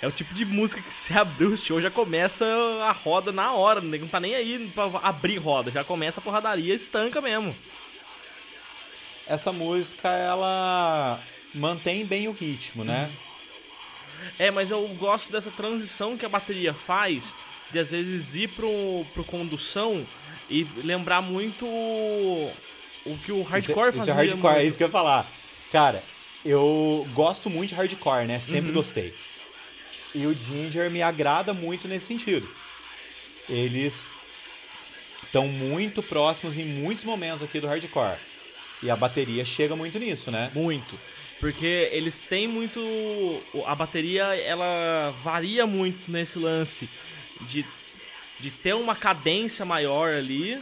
É 0.00 0.06
o 0.06 0.12
tipo 0.12 0.34
de 0.34 0.44
música 0.44 0.82
que 0.82 0.92
se 0.92 1.12
abrir 1.18 1.46
o 1.46 1.56
show 1.56 1.80
já 1.80 1.90
começa 1.90 2.44
a 2.82 2.92
roda 2.92 3.32
na 3.32 3.52
hora. 3.52 3.80
Não 3.80 4.08
tá 4.08 4.20
nem 4.20 4.34
aí 4.34 4.70
pra 4.74 4.84
abrir 5.02 5.38
roda. 5.38 5.70
Já 5.70 5.84
começa 5.84 6.20
a 6.20 6.22
porradaria 6.22 6.74
estanca 6.74 7.20
mesmo. 7.20 7.54
Essa 9.26 9.52
música, 9.52 10.08
ela 10.08 11.20
mantém 11.52 12.06
bem 12.06 12.28
o 12.28 12.32
ritmo, 12.32 12.84
né? 12.84 13.10
É, 14.38 14.50
mas 14.50 14.70
eu 14.70 14.86
gosto 14.98 15.30
dessa 15.30 15.50
transição 15.50 16.16
que 16.16 16.26
a 16.26 16.28
bateria 16.28 16.74
faz, 16.74 17.34
de 17.70 17.78
às 17.78 17.90
vezes 17.90 18.34
ir 18.34 18.48
pro, 18.48 19.04
pro 19.12 19.24
condução 19.24 20.06
e 20.48 20.66
lembrar 20.84 21.20
muito 21.22 21.66
o, 21.66 22.52
o 23.04 23.18
que 23.18 23.32
o 23.32 23.42
hardcore 23.42 23.90
isso, 23.90 23.98
fazia. 23.98 24.00
Isso 24.00 24.10
é 24.10 24.14
hardcore, 24.14 24.42
muito. 24.42 24.58
é 24.58 24.64
isso 24.64 24.76
que 24.76 24.82
eu 24.82 24.88
ia 24.88 24.92
falar. 24.92 25.30
Cara, 25.72 26.02
eu 26.44 27.06
gosto 27.12 27.50
muito 27.50 27.70
de 27.70 27.74
hardcore, 27.74 28.26
né? 28.26 28.38
Sempre 28.38 28.68
uhum. 28.68 28.74
gostei. 28.76 29.12
E 30.14 30.26
o 30.26 30.32
Ginger 30.32 30.90
me 30.90 31.02
agrada 31.02 31.52
muito 31.52 31.88
nesse 31.88 32.06
sentido. 32.06 32.48
Eles 33.48 34.10
estão 35.22 35.46
muito 35.46 36.02
próximos 36.02 36.56
em 36.56 36.64
muitos 36.64 37.04
momentos 37.04 37.42
aqui 37.42 37.60
do 37.60 37.66
hardcore. 37.66 38.18
E 38.82 38.90
a 38.90 38.96
bateria 38.96 39.44
chega 39.44 39.74
muito 39.74 39.98
nisso, 39.98 40.30
né? 40.30 40.50
Muito. 40.54 40.98
Porque 41.38 41.88
eles 41.92 42.20
têm 42.20 42.48
muito. 42.48 42.80
A 43.66 43.74
bateria 43.74 44.24
ela 44.36 45.14
varia 45.22 45.66
muito 45.66 46.10
nesse 46.10 46.38
lance 46.38 46.88
de, 47.42 47.64
de 48.40 48.50
ter 48.50 48.74
uma 48.74 48.94
cadência 48.94 49.64
maior 49.64 50.14
ali 50.14 50.60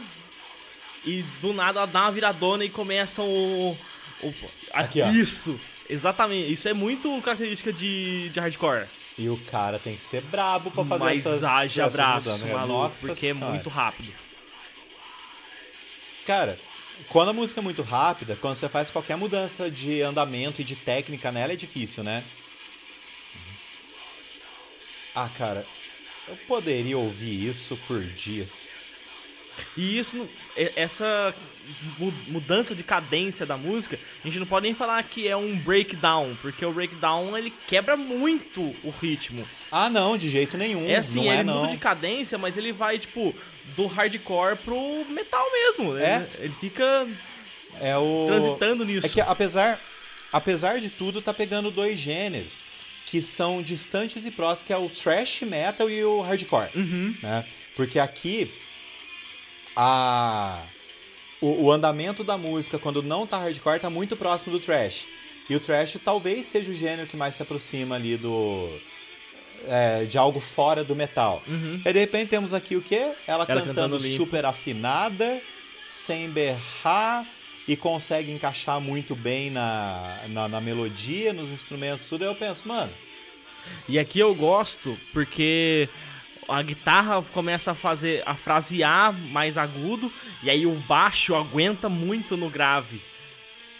e 1.05 1.21
do 1.41 1.53
nada 1.53 1.79
ela 1.79 1.87
dá 1.87 2.01
uma 2.01 2.11
viradona 2.11 2.65
e 2.65 2.69
começam 2.69 3.25
o. 3.29 3.77
o 4.21 4.33
Aqui, 4.73 5.01
ó. 5.01 5.09
Isso! 5.09 5.59
Exatamente. 5.89 6.51
Isso 6.51 6.67
é 6.67 6.73
muito 6.73 7.21
característica 7.21 7.71
de, 7.71 8.29
de 8.29 8.39
hardcore. 8.39 8.87
E 9.17 9.29
o 9.29 9.37
cara 9.49 9.79
tem 9.79 9.95
que 9.95 10.01
ser 10.01 10.21
brabo 10.23 10.69
pra 10.71 10.83
fazer 10.83 11.03
Mas 11.03 11.19
essas, 11.25 11.43
haja 11.43 11.83
essas 11.83 11.93
braço, 11.93 12.45
né? 12.45 12.53
maluco, 12.53 12.95
porque 12.99 13.27
é 13.27 13.33
senhora. 13.33 13.51
muito 13.53 13.69
rápido. 13.69 14.11
Cara, 16.25 16.57
quando 17.09 17.29
a 17.29 17.33
música 17.33 17.59
é 17.59 17.63
muito 17.63 17.81
rápida, 17.81 18.35
quando 18.35 18.55
você 18.55 18.69
faz 18.69 18.89
qualquer 18.89 19.17
mudança 19.17 19.69
de 19.69 20.01
andamento 20.01 20.61
e 20.61 20.63
de 20.63 20.75
técnica 20.75 21.31
nela, 21.31 21.53
é 21.53 21.55
difícil, 21.55 22.03
né? 22.03 22.23
Ah, 25.13 25.29
cara, 25.37 25.65
eu 26.27 26.35
poderia 26.47 26.97
ouvir 26.97 27.49
isso 27.49 27.77
por 27.87 28.03
dias. 28.03 28.84
E 29.75 29.97
isso, 29.97 30.27
essa 30.75 31.33
mudança 32.27 32.75
de 32.75 32.83
cadência 32.83 33.45
da 33.45 33.57
música, 33.57 33.97
a 34.23 34.27
gente 34.27 34.39
não 34.39 34.45
pode 34.45 34.65
nem 34.65 34.73
falar 34.73 35.03
que 35.03 35.27
é 35.27 35.35
um 35.35 35.57
breakdown, 35.57 36.35
porque 36.41 36.65
o 36.65 36.71
breakdown 36.71 37.37
ele 37.37 37.51
quebra 37.67 37.97
muito 37.97 38.61
o 38.83 38.89
ritmo. 39.01 39.47
Ah, 39.71 39.89
não, 39.89 40.17
de 40.17 40.29
jeito 40.29 40.57
nenhum. 40.57 40.87
É 40.87 40.97
assim, 40.97 41.25
não 41.25 41.31
ele 41.31 41.41
é, 41.41 41.43
muda 41.43 41.59
não. 41.61 41.67
de 41.67 41.77
cadência, 41.77 42.37
mas 42.37 42.57
ele 42.57 42.71
vai, 42.71 42.99
tipo, 42.99 43.33
do 43.75 43.87
hardcore 43.87 44.57
pro 44.57 45.05
metal 45.09 45.45
mesmo. 45.51 45.97
É. 45.97 46.27
Ele, 46.37 46.45
ele 46.45 46.53
fica 46.53 47.07
É 47.79 47.97
o 47.97 48.25
transitando 48.27 48.85
nisso. 48.85 49.07
É 49.07 49.09
que 49.09 49.21
apesar, 49.21 49.79
apesar 50.31 50.79
de 50.79 50.89
tudo, 50.89 51.21
tá 51.21 51.33
pegando 51.33 51.71
dois 51.71 51.97
gêneros 51.97 52.63
que 53.05 53.21
são 53.21 53.61
distantes 53.61 54.25
e 54.25 54.31
próximos, 54.31 54.67
que 54.67 54.73
é 54.73 54.77
o 54.77 54.89
thrash 54.89 55.41
metal 55.41 55.89
e 55.89 56.03
o 56.03 56.21
hardcore. 56.21 56.69
Uhum. 56.75 57.15
Né? 57.21 57.45
Porque 57.75 57.99
aqui 57.99 58.51
a 59.75 60.61
o, 61.41 61.65
o, 61.65 61.71
andamento 61.71 62.23
da 62.23 62.37
música 62.37 62.79
quando 62.79 63.03
não 63.03 63.27
tá 63.27 63.37
hardcore 63.37 63.79
tá 63.79 63.89
muito 63.89 64.15
próximo 64.15 64.51
do 64.51 64.59
thrash. 64.59 65.05
E 65.49 65.55
o 65.55 65.59
thrash 65.59 65.97
talvez 66.03 66.47
seja 66.47 66.71
o 66.71 66.75
gênero 66.75 67.07
que 67.07 67.17
mais 67.17 67.35
se 67.35 67.43
aproxima 67.43 67.95
ali 67.95 68.17
do 68.17 68.69
é, 69.67 70.05
de 70.05 70.17
algo 70.17 70.39
fora 70.39 70.83
do 70.83 70.95
metal. 70.95 71.41
Uhum. 71.47 71.81
E 71.85 71.93
de 71.93 71.99
repente 71.99 72.29
temos 72.29 72.53
aqui 72.53 72.75
o 72.75 72.81
quê? 72.81 73.11
Ela, 73.27 73.45
Ela 73.45 73.45
cantando, 73.45 73.65
cantando 73.65 73.99
super 74.01 74.45
afinada, 74.45 75.39
sem 75.87 76.29
berrar 76.29 77.25
e 77.67 77.75
consegue 77.75 78.31
encaixar 78.31 78.79
muito 78.79 79.15
bem 79.15 79.49
na, 79.49 80.19
na, 80.29 80.47
na 80.47 80.61
melodia, 80.61 81.33
nos 81.33 81.49
instrumentos, 81.49 82.07
tudo. 82.07 82.23
Aí 82.23 82.29
eu 82.29 82.35
penso, 82.35 82.67
mano, 82.67 82.91
E 83.89 83.97
aqui 83.97 84.19
eu 84.19 84.33
gosto 84.35 84.97
porque 85.11 85.89
a 86.47 86.61
guitarra 86.61 87.21
começa 87.33 87.71
a 87.71 87.75
fazer 87.75 88.23
a 88.25 88.35
frasear 88.35 89.13
mais 89.31 89.57
agudo 89.57 90.11
e 90.43 90.49
aí 90.49 90.65
o 90.65 90.73
baixo 90.73 91.35
aguenta 91.35 91.89
muito 91.89 92.37
no 92.37 92.49
grave. 92.49 93.01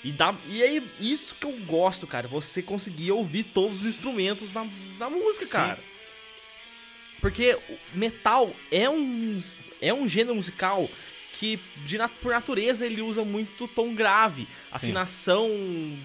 E, 0.03 0.11
dá, 0.11 0.35
e 0.47 0.61
aí, 0.61 0.87
isso 0.99 1.33
que 1.33 1.47
eu 1.47 1.53
gosto, 1.65 2.05
cara. 2.05 2.27
Você 2.27 2.61
conseguir 2.61 3.11
ouvir 3.11 3.41
todos 3.41 3.81
os 3.81 3.87
instrumentos 3.87 4.53
na, 4.53 4.67
na 4.99 5.09
música, 5.09 5.45
Sim. 5.45 5.51
cara. 5.51 5.79
Porque 7.19 7.57
metal 7.91 8.55
é 8.71 8.87
um, 8.87 9.39
é 9.81 9.91
um 9.91 10.07
gênero 10.07 10.35
musical 10.35 10.87
que, 11.39 11.59
de, 11.85 11.97
por 12.21 12.33
natureza, 12.33 12.85
ele 12.85 13.01
usa 13.01 13.23
muito 13.23 13.67
tom 13.67 13.95
grave. 13.95 14.47
Afinação 14.71 15.49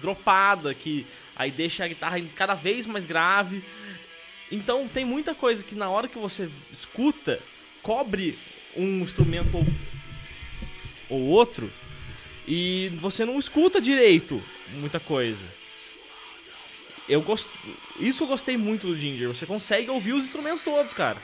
dropada, 0.01 0.73
que 0.73 1.05
aí 1.35 1.51
deixa 1.51 1.85
a 1.85 1.87
guitarra 1.87 2.19
cada 2.35 2.55
vez 2.55 2.87
mais 2.87 3.05
grave. 3.05 3.63
Então 4.51 4.87
tem 4.87 5.05
muita 5.05 5.33
coisa 5.33 5.63
que 5.63 5.75
na 5.75 5.89
hora 5.89 6.07
que 6.07 6.17
você 6.17 6.49
escuta, 6.71 7.41
cobre 7.81 8.37
um 8.75 8.99
instrumento 8.99 9.57
ou, 9.57 9.65
ou 11.09 11.21
outro 11.27 11.71
e 12.47 12.91
você 12.99 13.23
não 13.23 13.39
escuta 13.39 13.79
direito 13.79 14.41
muita 14.73 14.99
coisa. 14.99 15.47
Eu 17.07 17.21
gosto, 17.21 17.49
isso 17.99 18.23
eu 18.23 18.27
gostei 18.27 18.57
muito 18.57 18.87
do 18.87 18.97
Ginger. 18.97 19.27
Você 19.27 19.45
consegue 19.45 19.89
ouvir 19.89 20.13
os 20.13 20.25
instrumentos 20.25 20.63
todos, 20.63 20.93
cara. 20.93 21.17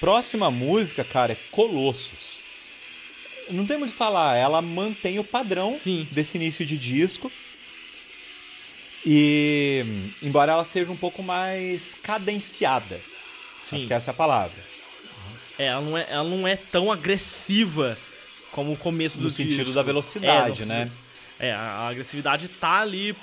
Próxima 0.00 0.50
música, 0.50 1.04
cara, 1.04 1.32
é 1.32 1.36
Colossus. 1.50 2.42
Não 3.50 3.66
tem 3.66 3.78
muito 3.78 3.90
o 3.90 3.92
que 3.92 3.98
falar, 3.98 4.36
ela 4.36 4.60
mantém 4.60 5.18
o 5.18 5.24
padrão 5.24 5.74
Sim. 5.74 6.06
desse 6.10 6.36
início 6.36 6.64
de 6.66 6.76
disco. 6.76 7.32
E 9.04 10.12
embora 10.22 10.52
ela 10.52 10.64
seja 10.64 10.90
um 10.90 10.96
pouco 10.96 11.22
mais 11.22 11.94
cadenciada, 12.02 13.00
acho 13.60 13.86
que 13.86 13.92
essa 13.92 14.10
é 14.10 14.12
a 14.12 14.14
palavra. 14.14 14.58
É, 15.58 15.66
ela 15.66 15.80
não 15.80 15.98
é, 15.98 16.06
ela 16.10 16.28
não 16.28 16.46
é 16.48 16.56
tão 16.56 16.90
agressiva 16.92 17.98
como 18.52 18.72
o 18.72 18.76
começo 18.76 19.18
do 19.18 19.24
No 19.24 19.30
sentido 19.30 19.58
disco. 19.58 19.74
da 19.74 19.82
velocidade, 19.82 20.62
É, 20.62 20.66
no- 20.66 20.72
né? 20.72 20.90
É, 21.38 21.52
a 21.52 21.88
agressividade 21.88 22.48
tá 22.48 22.80
ali 22.80 23.14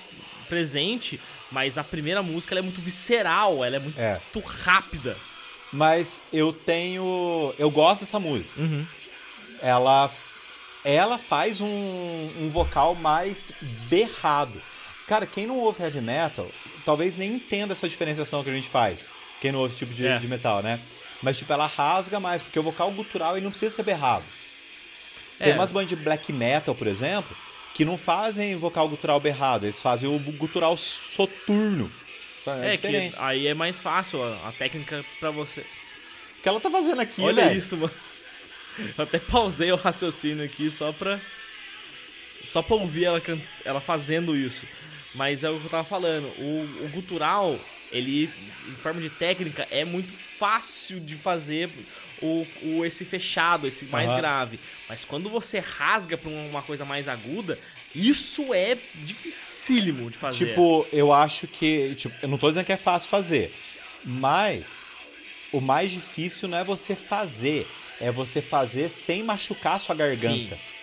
presente, 0.47 1.19
mas 1.51 1.77
a 1.77 1.83
primeira 1.83 2.21
música 2.23 2.57
é 2.57 2.61
muito 2.61 2.81
visceral, 2.81 3.63
ela 3.63 3.75
é 3.75 3.79
muito 3.79 3.99
É. 3.99 4.21
rápida. 4.63 5.17
Mas 5.73 6.21
eu 6.31 6.53
tenho. 6.53 7.53
Eu 7.59 7.69
gosto 7.69 8.01
dessa 8.01 8.19
música. 8.19 8.61
Uhum. 8.61 8.85
Ela, 9.61 10.09
ela 10.85 11.17
faz 11.17 11.59
um, 11.59 11.67
um 12.39 12.49
vocal 12.49 12.95
mais 12.95 13.51
berrado. 13.89 14.61
Cara, 15.07 15.25
quem 15.25 15.45
não 15.45 15.57
ouve 15.59 15.81
heavy 15.83 16.01
metal, 16.01 16.49
talvez 16.83 17.15
nem 17.15 17.33
entenda 17.35 17.73
essa 17.73 17.87
diferenciação 17.87 18.43
que 18.43 18.49
a 18.49 18.53
gente 18.53 18.67
faz. 18.69 19.13
Quem 19.39 19.51
não 19.51 19.59
ouve 19.59 19.71
esse 19.73 19.79
tipo 19.85 19.93
de, 19.93 20.05
É. 20.07 20.17
de 20.17 20.27
metal, 20.27 20.63
né? 20.63 20.79
Mas, 21.21 21.37
tipo, 21.37 21.51
ela 21.53 21.67
rasga 21.67 22.19
mais, 22.19 22.41
porque 22.41 22.59
o 22.59 22.63
vocal 22.63 22.91
gutural 22.91 23.35
ele 23.37 23.43
não 23.43 23.51
precisa 23.51 23.75
ser 23.75 23.83
berrado. 23.83 24.25
Tem 25.37 25.51
É, 25.51 25.53
umas 25.53 25.69
bandas 25.71 25.89
de 25.89 25.95
black 25.95 26.31
metal, 26.33 26.73
por 26.73 26.87
exemplo, 26.87 27.35
que 27.73 27.83
não 27.85 27.97
fazem 27.97 28.55
vocal 28.55 28.87
gutural 28.89 29.19
berrado, 29.19 29.65
eles 29.65 29.79
fazem 29.79 30.09
o 30.09 30.17
gutural 30.33 30.75
soturno. 30.77 31.91
É, 32.63 32.73
É, 32.73 32.77
que 32.77 33.11
aí 33.17 33.47
é 33.47 33.53
mais 33.53 33.81
fácil 33.81 34.23
a, 34.23 34.49
a 34.49 34.51
técnica 34.51 35.03
pra 35.19 35.31
você. 35.31 35.61
O 35.61 36.41
que 36.43 36.49
ela 36.49 36.59
tá 36.59 36.69
fazendo 36.69 37.01
aqui, 37.01 37.21
Olha 37.21 37.45
velho? 37.45 37.59
isso, 37.59 37.75
mano. 37.77 37.93
Eu 38.97 39.03
até 39.03 39.17
pausei 39.19 39.71
o 39.71 39.75
raciocínio 39.75 40.43
aqui 40.45 40.69
só 40.69 40.91
pra. 40.91 41.19
Só 42.43 42.61
pra 42.61 42.75
ouvir 42.75 43.05
ela, 43.05 43.19
can- 43.19 43.39
ela 43.63 43.81
fazendo 43.81 44.35
isso. 44.37 44.67
Mas 45.15 45.43
é 45.43 45.49
o 45.49 45.59
que 45.59 45.65
eu 45.65 45.69
tava 45.69 45.87
falando. 45.87 46.25
O, 46.37 46.85
o 46.85 46.89
gutural, 46.89 47.57
ele, 47.91 48.29
em 48.67 48.75
forma 48.75 49.01
de 49.01 49.09
técnica, 49.09 49.67
é 49.71 49.85
muito 49.85 50.13
fácil 50.13 50.99
de 50.99 51.15
fazer 51.15 51.69
o, 52.21 52.45
o 52.61 52.85
esse 52.85 53.05
fechado, 53.05 53.67
esse 53.67 53.85
mais 53.85 54.11
Aham. 54.11 54.17
grave. 54.17 54.59
Mas 54.87 55.05
quando 55.05 55.29
você 55.29 55.59
rasga 55.59 56.17
pra 56.17 56.29
uma 56.29 56.61
coisa 56.61 56.85
mais 56.85 57.07
aguda, 57.07 57.57
isso 57.93 58.53
é 58.53 58.77
dificílimo 58.95 60.09
de 60.11 60.17
fazer. 60.17 60.47
Tipo, 60.47 60.85
eu 60.91 61.13
acho 61.13 61.47
que. 61.47 61.95
Tipo, 61.95 62.15
eu 62.21 62.29
não 62.29 62.37
tô 62.37 62.47
dizendo 62.49 62.65
que 62.65 62.73
é 62.73 62.77
fácil 62.77 63.09
fazer. 63.09 63.53
Mas 64.03 64.99
o 65.51 65.61
mais 65.61 65.91
difícil 65.91 66.47
não 66.47 66.57
é 66.57 66.63
você 66.63 66.95
fazer, 66.95 67.67
é 67.99 68.11
você 68.11 68.41
fazer 68.41 68.89
sem 68.89 69.23
machucar 69.23 69.77
a 69.77 69.79
sua 69.79 69.95
garganta. 69.95 70.55
Sim. 70.55 70.74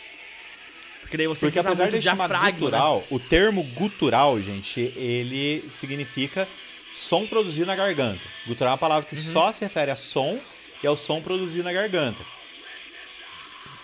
Porque 1.12 1.18
daí 1.18 1.26
você 1.26 1.40
tem 1.40 1.50
Porque 1.50 1.52
que 1.52 1.60
usar 1.60 1.68
apesar 1.68 1.90
muito 1.90 2.00
diafragma, 2.02 2.42
né? 2.46 2.52
gutural, 2.52 3.04
o 3.10 3.18
termo 3.20 3.62
gutural, 3.74 4.40
gente, 4.40 4.80
ele 4.80 5.62
significa 5.70 6.48
som 6.94 7.26
produzido 7.26 7.66
na 7.66 7.76
garganta. 7.76 8.22
Gutural 8.46 8.70
é 8.70 8.72
uma 8.72 8.78
palavra 8.78 9.04
Uhum. 9.04 9.10
que 9.10 9.16
só 9.22 9.52
se 9.52 9.62
refere 9.62 9.90
a 9.90 9.96
som 9.96 10.40
e 10.82 10.86
ao 10.86 10.96
som 10.96 11.20
produzido 11.20 11.64
na 11.64 11.72
garganta. 11.72 12.24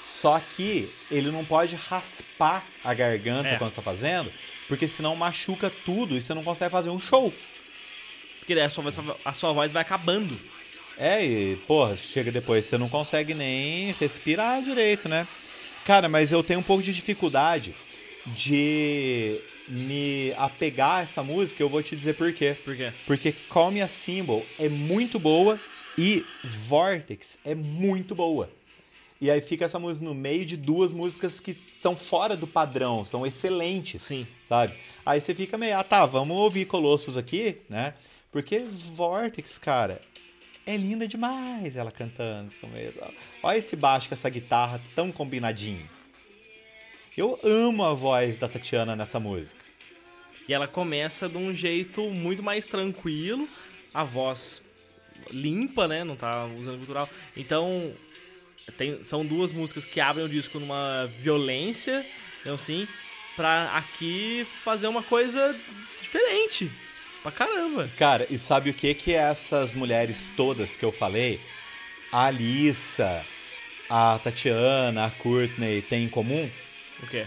Só 0.00 0.40
que 0.56 0.88
ele 1.10 1.30
não 1.30 1.44
pode 1.44 1.76
raspar 1.76 2.64
a 2.82 2.94
garganta 2.94 3.48
É. 3.50 3.56
quando 3.58 3.70
está 3.70 3.82
fazendo, 3.82 4.32
porque 4.66 4.88
senão 4.88 5.14
machuca 5.14 5.70
tudo 5.84 6.16
e 6.16 6.22
você 6.22 6.32
não 6.32 6.42
consegue 6.42 6.70
fazer 6.70 6.88
um 6.88 6.98
show. 6.98 7.30
Porque 8.38 8.54
daí 8.54 8.64
a 8.64 8.70
sua, 8.70 8.82
voz, 8.84 8.98
a 9.22 9.32
sua 9.34 9.52
voz 9.52 9.70
vai 9.70 9.82
acabando. 9.82 10.38
É, 10.96 11.22
e, 11.24 11.56
porra, 11.66 11.94
chega 11.94 12.32
depois, 12.32 12.64
você 12.64 12.78
não 12.78 12.88
consegue 12.88 13.34
nem 13.34 13.92
respirar 14.00 14.62
direito, 14.62 15.08
né? 15.10 15.28
Cara, 15.88 16.06
mas 16.06 16.30
eu 16.30 16.44
tenho 16.44 16.60
um 16.60 16.62
pouco 16.62 16.82
de 16.82 16.92
dificuldade 16.92 17.74
de 18.26 19.40
me 19.66 20.34
apegar 20.36 20.96
a 20.96 21.00
essa 21.00 21.22
música, 21.22 21.62
eu 21.62 21.68
vou 21.70 21.82
te 21.82 21.96
dizer 21.96 22.14
por 22.14 22.30
quê. 22.30 22.54
Por 22.62 22.76
quê? 22.76 22.92
Porque 23.06 23.32
Call 23.48 23.70
Me 23.70 23.80
a 23.80 23.88
Symbol 23.88 24.44
é 24.58 24.68
muito 24.68 25.18
boa 25.18 25.58
e 25.96 26.26
Vortex 26.44 27.38
é 27.42 27.54
muito 27.54 28.14
boa. 28.14 28.50
E 29.18 29.30
aí 29.30 29.40
fica 29.40 29.64
essa 29.64 29.78
música 29.78 30.04
no 30.04 30.14
meio 30.14 30.44
de 30.44 30.58
duas 30.58 30.92
músicas 30.92 31.40
que 31.40 31.52
estão 31.52 31.96
fora 31.96 32.36
do 32.36 32.46
padrão, 32.46 33.02
são 33.06 33.26
excelentes. 33.26 34.02
Sim. 34.02 34.26
Sabe? 34.46 34.74
Aí 35.06 35.22
você 35.22 35.34
fica 35.34 35.56
meio, 35.56 35.74
ah 35.74 35.82
tá, 35.82 36.04
vamos 36.04 36.36
ouvir 36.36 36.66
Colossus 36.66 37.16
aqui, 37.16 37.62
né? 37.66 37.94
Porque 38.30 38.58
Vortex, 38.58 39.56
cara, 39.56 40.02
é 40.72 40.76
linda 40.76 41.06
demais 41.08 41.76
ela 41.76 41.90
cantando. 41.90 42.50
fica 42.50 42.66
meio- 42.68 42.92
Olha 43.42 43.56
esse 43.58 43.74
baixo 43.76 44.08
com 44.08 44.14
essa 44.14 44.28
guitarra 44.28 44.80
tão 44.94 45.10
combinadinho. 45.10 45.88
Eu 47.16 47.38
amo 47.42 47.84
a 47.84 47.92
voz 47.94 48.36
da 48.36 48.48
Tatiana 48.48 48.94
nessa 48.94 49.18
música. 49.18 49.60
E 50.48 50.54
ela 50.54 50.68
começa 50.68 51.28
de 51.28 51.36
um 51.36 51.54
jeito 51.54 52.08
muito 52.10 52.42
mais 52.42 52.66
tranquilo, 52.66 53.48
a 53.92 54.04
voz 54.04 54.62
limpa, 55.30 55.88
né? 55.88 56.04
Não 56.04 56.14
tá 56.16 56.46
usando 56.46 56.78
cultural. 56.78 57.08
Então, 57.36 57.92
tem- 58.76 59.02
são 59.02 59.26
duas 59.26 59.52
músicas 59.52 59.84
que 59.84 60.00
abrem 60.00 60.24
o 60.24 60.28
disco 60.28 60.58
numa 60.60 61.06
violência, 61.18 62.06
então 62.40 62.54
assim, 62.54 62.86
pra 63.36 63.70
aqui 63.76 64.46
fazer 64.62 64.86
uma 64.86 65.02
coisa 65.02 65.54
diferente. 66.00 66.70
Pra 67.28 67.46
caramba. 67.46 67.90
Cara, 67.98 68.26
e 68.30 68.38
sabe 68.38 68.70
o 68.70 68.74
que 68.74 68.94
que 68.94 69.12
essas 69.12 69.74
mulheres 69.74 70.32
todas 70.34 70.76
que 70.76 70.84
eu 70.84 70.90
falei, 70.90 71.38
a 72.10 72.24
Alissa, 72.24 73.24
a 73.88 74.18
Tatiana, 74.22 75.06
a 75.06 75.10
Courtney, 75.10 75.82
têm 75.82 76.04
em 76.04 76.08
comum? 76.08 76.50
O 77.02 77.06
quê? 77.06 77.26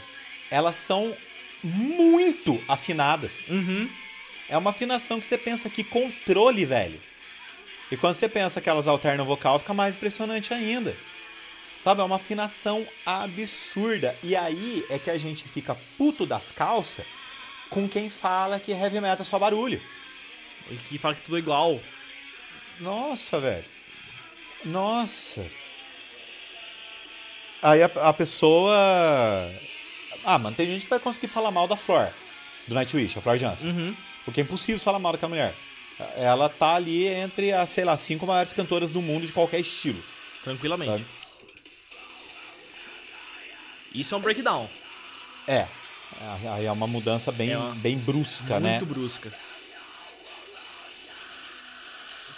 Elas 0.49 0.75
são 0.75 1.15
muito 1.63 2.59
afinadas. 2.67 3.47
Uhum. 3.47 3.87
É 4.49 4.57
uma 4.57 4.71
afinação 4.71 5.19
que 5.19 5.25
você 5.25 5.37
pensa 5.37 5.69
que 5.69 5.83
controle, 5.83 6.65
velho. 6.65 6.99
E 7.91 7.97
quando 7.97 8.15
você 8.15 8.27
pensa 8.27 8.59
que 8.59 8.69
elas 8.69 8.87
alternam 8.87 9.23
vocal, 9.23 9.59
fica 9.59 9.73
mais 9.73 9.93
impressionante 9.93 10.51
ainda. 10.51 10.95
Sabe, 11.79 12.01
é 12.01 12.03
uma 12.03 12.15
afinação 12.15 12.87
absurda. 13.05 14.15
E 14.23 14.35
aí 14.35 14.83
é 14.89 14.97
que 14.97 15.11
a 15.11 15.17
gente 15.17 15.47
fica 15.47 15.77
puto 15.97 16.25
das 16.25 16.51
calças 16.51 17.05
com 17.71 17.89
quem 17.89 18.09
fala 18.09 18.59
que 18.59 18.71
heavy 18.71 19.01
metal 19.01 19.21
é 19.21 19.23
só 19.23 19.39
barulho. 19.39 19.81
E 20.69 20.75
que 20.75 20.99
fala 20.99 21.15
que 21.15 21.23
tudo 21.23 21.37
é 21.37 21.39
igual. 21.39 21.79
Nossa, 22.79 23.39
velho. 23.39 23.65
Nossa. 24.65 25.43
Aí 27.63 27.81
a, 27.81 27.85
a 27.85 28.13
pessoa. 28.13 28.75
Ah, 30.23 30.37
mano, 30.37 30.55
tem 30.55 30.69
gente 30.69 30.83
que 30.83 30.89
vai 30.89 30.99
conseguir 30.99 31.27
falar 31.27 31.49
mal 31.49 31.67
da 31.67 31.75
Flor, 31.75 32.11
do 32.67 32.75
Nightwish, 32.75 33.17
a 33.17 33.21
Flor 33.21 33.37
Jansen. 33.37 33.71
Uhum. 33.71 33.95
Porque 34.25 34.41
é 34.41 34.43
impossível 34.43 34.79
falar 34.79 34.99
mal 34.99 35.13
daquela 35.13 35.29
mulher. 35.29 35.55
Ela 36.15 36.49
tá 36.49 36.75
ali 36.75 37.07
entre 37.07 37.53
as, 37.53 37.69
sei 37.69 37.85
lá, 37.85 37.95
cinco 37.95 38.25
maiores 38.25 38.53
cantoras 38.53 38.91
do 38.91 39.01
mundo 39.01 39.25
de 39.25 39.33
qualquer 39.33 39.59
estilo. 39.59 40.03
Tranquilamente. 40.43 40.91
Sabe? 40.91 41.05
Isso 43.93 44.13
é 44.13 44.17
um 44.17 44.21
breakdown. 44.21 44.67
É. 45.47 45.67
Aí 46.55 46.65
é 46.65 46.71
uma 46.71 46.87
mudança 46.87 47.31
bem, 47.31 47.51
É 47.51 47.57
uma- 47.57 47.75
bem 47.75 47.97
brusca, 47.97 48.59
né? 48.59 48.71
muito 48.79 48.85
brusca. 48.85 49.31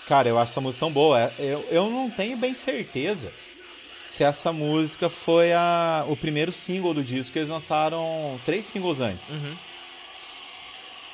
Cara, 0.08 0.28
eu 0.28 0.38
acho 0.38 0.52
essa 0.52 0.62
música 0.62 0.80
tão 0.82 0.92
boa. 0.92 1.20
É, 1.20 1.34
Eu, 1.40 1.66
eu 1.72 1.90
não 1.90 2.10
tenho 2.10 2.36
bem 2.38 2.54
certeza 2.54 3.32
se 4.06 4.24
essa 4.24 4.52
música 4.52 5.10
foi 5.10 5.54
a, 5.54 6.04
o 6.08 6.16
primeiro 6.16 6.52
single 6.52 6.94
do 6.94 7.04
disco. 7.04 7.38
Eles 7.38 7.50
lançaram 7.50 8.40
três 8.46 8.66
singles 8.66 9.00
antes. 9.00 9.34
Uhum. 9.34 9.56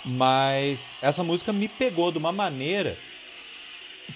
Mas 0.05 0.95
essa 1.01 1.23
música 1.23 1.53
me 1.53 1.67
pegou 1.67 2.11
de 2.11 2.17
uma 2.17 2.31
maneira 2.31 2.97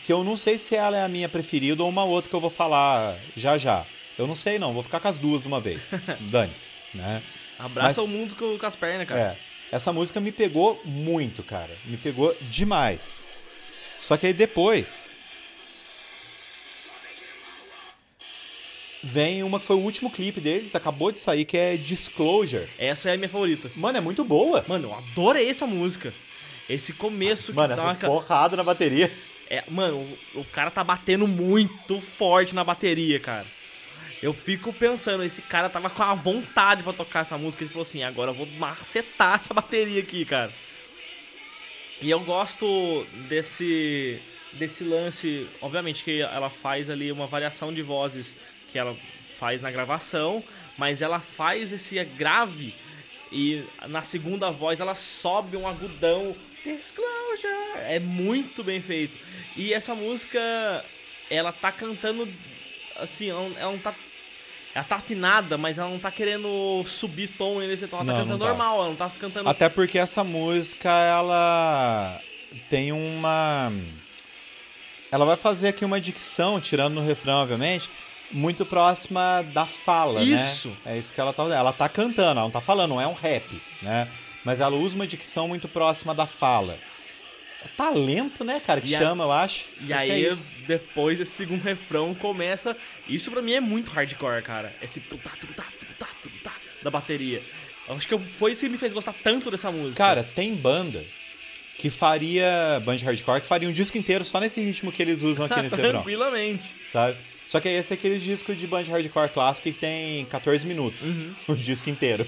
que 0.03 0.11
eu 0.11 0.23
não 0.23 0.35
sei 0.35 0.57
se 0.57 0.75
ela 0.75 0.97
é 0.97 1.03
a 1.03 1.07
minha 1.07 1.29
preferida 1.29 1.83
ou 1.83 1.89
uma 1.89 2.03
outra 2.03 2.29
que 2.29 2.35
eu 2.35 2.39
vou 2.39 2.49
falar 2.49 3.15
já 3.37 3.57
já. 3.57 3.85
Eu 4.17 4.25
não 4.27 4.35
sei 4.35 4.57
não, 4.59 4.73
vou 4.73 4.83
ficar 4.83 4.99
com 4.99 5.07
as 5.07 5.19
duas 5.19 5.41
de 5.43 5.47
uma 5.47 5.59
vez. 5.61 5.91
Dane-se, 6.31 6.69
né? 6.93 7.21
Abraça 7.59 8.01
Mas- 8.01 8.09
o 8.09 8.13
mundo 8.13 8.35
com, 8.35 8.57
com 8.57 8.65
as 8.65 8.75
pernas, 8.75 9.07
cara. 9.07 9.37
É. 9.71 9.75
Essa 9.75 9.91
música 9.91 10.19
me 10.19 10.31
pegou 10.31 10.79
muito, 10.85 11.41
cara. 11.41 11.75
Me 11.85 11.97
pegou 11.97 12.35
demais. 12.41 13.23
Só 13.99 14.17
que 14.17 14.27
aí 14.27 14.33
depois. 14.33 15.11
Vem 19.01 19.43
uma 19.43 19.59
que 19.59 19.65
foi 19.65 19.75
o 19.75 19.79
último 19.79 20.09
clipe 20.09 20.39
deles, 20.39 20.75
acabou 20.75 21.11
de 21.11 21.17
sair, 21.19 21.43
que 21.43 21.57
é 21.57 21.75
Disclosure. 21.75 22.69
Essa 22.77 23.09
é 23.09 23.13
a 23.13 23.17
minha 23.17 23.27
favorita. 23.27 23.69
Mano, 23.75 23.97
é 23.97 24.01
muito 24.01 24.23
boa. 24.23 24.63
Mano, 24.67 24.89
eu 24.89 24.93
adorei 24.93 25.49
essa 25.49 25.67
música. 25.67 26.13
Esse 26.69 26.93
começo 26.93 27.51
que 27.51 27.57
Mano, 27.57 27.73
essa 27.73 27.95
porrada 27.95 28.55
na 28.55 28.63
bateria. 28.63 29.11
É, 29.49 29.63
mano, 29.67 29.97
o, 30.35 30.39
o 30.39 30.45
cara 30.45 30.71
tá 30.71 30.83
batendo 30.83 31.27
muito 31.27 31.99
forte 31.99 32.55
na 32.55 32.63
bateria, 32.63 33.19
cara. 33.19 33.45
Eu 34.23 34.31
fico 34.31 34.71
pensando, 34.71 35.21
esse 35.21 35.41
cara 35.41 35.67
tava 35.67 35.89
com 35.89 36.01
a 36.01 36.13
vontade 36.13 36.81
pra 36.81 36.93
tocar 36.93 37.19
essa 37.19 37.37
música. 37.37 37.61
Ele 37.61 37.69
falou 37.69 37.85
assim: 37.85 38.03
agora 38.03 38.31
eu 38.31 38.35
vou 38.35 38.47
macetar 38.57 39.37
essa 39.37 39.53
bateria 39.53 40.01
aqui, 40.01 40.23
cara. 40.23 40.49
E 42.01 42.09
eu 42.09 42.21
gosto 42.21 43.05
desse, 43.27 44.17
desse 44.53 44.85
lance. 44.85 45.45
Obviamente 45.61 46.05
que 46.05 46.21
ela 46.21 46.49
faz 46.49 46.89
ali 46.89 47.11
uma 47.11 47.27
variação 47.27 47.73
de 47.73 47.81
vozes 47.81 48.33
que 48.71 48.79
ela 48.79 48.95
faz 49.37 49.61
na 49.61 49.69
gravação, 49.69 50.41
mas 50.77 51.01
ela 51.01 51.19
faz 51.19 51.73
esse 51.73 52.01
grave 52.05 52.73
e 53.29 53.61
na 53.89 54.03
segunda 54.03 54.51
voz 54.51 54.79
ela 54.79 54.95
sobe 54.95 55.57
um 55.57 55.67
agudão. 55.67 56.33
Disclosure! 56.63 57.77
É 57.89 57.99
muito 57.99 58.63
bem 58.63 58.81
feito. 58.81 59.17
E 59.57 59.73
essa 59.73 59.93
música, 59.93 60.39
ela 61.29 61.51
tá 61.51 61.73
cantando 61.73 62.25
assim, 62.95 63.29
ela 63.29 63.51
ela 63.57 63.71
não 63.73 63.79
tá. 63.79 63.93
Ela 64.75 64.83
tá 64.83 64.95
afinada, 64.95 65.57
mas 65.57 65.77
ela 65.77 65.89
não 65.89 65.99
tá 65.99 66.09
querendo 66.09 66.83
subir 66.87 67.27
tom 67.27 67.59
nesse 67.59 67.87
tom. 67.87 67.97
Ela 67.97 68.05
Não, 68.05 68.13
tá 68.13 68.19
não 68.19 68.25
cantando 68.25 68.43
tá. 68.43 68.49
normal, 68.49 68.77
ela 68.77 68.87
não 68.87 68.95
tá 68.95 69.09
cantando. 69.19 69.49
Até 69.49 69.69
porque 69.69 69.99
essa 69.99 70.23
música, 70.23 70.89
ela 70.89 72.19
tem 72.69 72.91
uma. 72.91 73.71
Ela 75.11 75.25
vai 75.25 75.35
fazer 75.35 75.67
aqui 75.67 75.85
uma 75.85 76.01
dicção, 76.01 76.59
tirando 76.59 76.95
no 76.95 77.05
refrão, 77.05 77.41
obviamente, 77.43 77.87
muito 78.31 78.65
próxima 78.65 79.43
da 79.53 79.65
fala, 79.65 80.23
Isso. 80.23 80.69
né? 80.69 80.93
É 80.93 80.97
isso 80.97 81.13
que 81.13 81.21
ela 81.21 81.31
tá. 81.31 81.43
Ela 81.43 81.71
tá 81.71 81.87
cantando, 81.87 82.31
ela 82.39 82.41
não 82.41 82.51
tá 82.51 82.61
falando, 82.61 82.89
não 82.89 83.01
é 83.01 83.05
um 83.05 83.13
rap, 83.13 83.61
né? 83.81 84.07
Mas 84.43 84.59
ela 84.59 84.75
usa 84.75 84.95
uma 84.95 85.05
dicção 85.05 85.47
muito 85.47 85.67
próxima 85.67 86.15
da 86.15 86.25
fala. 86.25 86.75
É 87.63 87.67
talento, 87.77 88.43
né, 88.43 88.61
cara, 88.65 88.81
que 88.81 88.89
E 88.89 88.95
a- 88.95 88.99
chama, 88.99 89.23
eu 89.23 89.31
acho. 89.31 89.65
E 89.81 89.93
Acho 89.93 90.01
aí, 90.11 90.25
é 90.25 90.33
depois 90.67 91.17
desse 91.17 91.31
segundo 91.31 91.61
refrão, 91.63 92.13
começa. 92.13 92.75
Isso 93.07 93.31
pra 93.31 93.41
mim 93.41 93.53
é 93.53 93.59
muito 93.61 93.91
hardcore, 93.91 94.41
cara. 94.43 94.73
Esse 94.81 94.99
tutá, 94.99 95.31
tutá, 95.39 95.63
tutá, 95.79 96.07
tutá 96.21 96.51
da 96.81 96.89
bateria. 96.91 97.41
Eu 97.87 97.95
acho 97.95 98.07
que 98.07 98.17
foi 98.17 98.51
isso 98.53 98.61
que 98.61 98.69
me 98.69 98.77
fez 98.77 98.91
gostar 98.93 99.13
tanto 99.23 99.49
dessa 99.51 99.71
música. 99.71 100.03
Cara, 100.03 100.23
tem 100.23 100.53
banda 100.55 101.03
que 101.77 101.89
faria, 101.89 102.81
band 102.85 102.97
hardcore, 102.97 103.41
que 103.41 103.47
faria 103.47 103.67
um 103.67 103.73
disco 103.73 103.97
inteiro 103.97 104.23
só 104.23 104.39
nesse 104.39 104.61
ritmo 104.61 104.91
que 104.91 105.01
eles 105.01 105.21
usam 105.21 105.45
aqui 105.45 105.61
nesse 105.61 105.75
refrão. 105.77 105.93
tranquilamente. 106.01 106.73
sabe? 106.91 107.17
Só 107.47 107.59
que 107.59 107.67
aí 107.67 107.75
esse 107.75 107.91
é 107.91 107.95
aquele 107.95 108.19
disco 108.19 108.53
de 108.55 108.65
band 108.67 108.83
hardcore 108.83 109.29
clássico 109.29 109.69
que 109.71 109.77
tem 109.77 110.25
14 110.25 110.65
minutos. 110.65 110.99
Uhum. 111.01 111.33
O 111.47 111.55
disco 111.55 111.89
inteiro. 111.89 112.25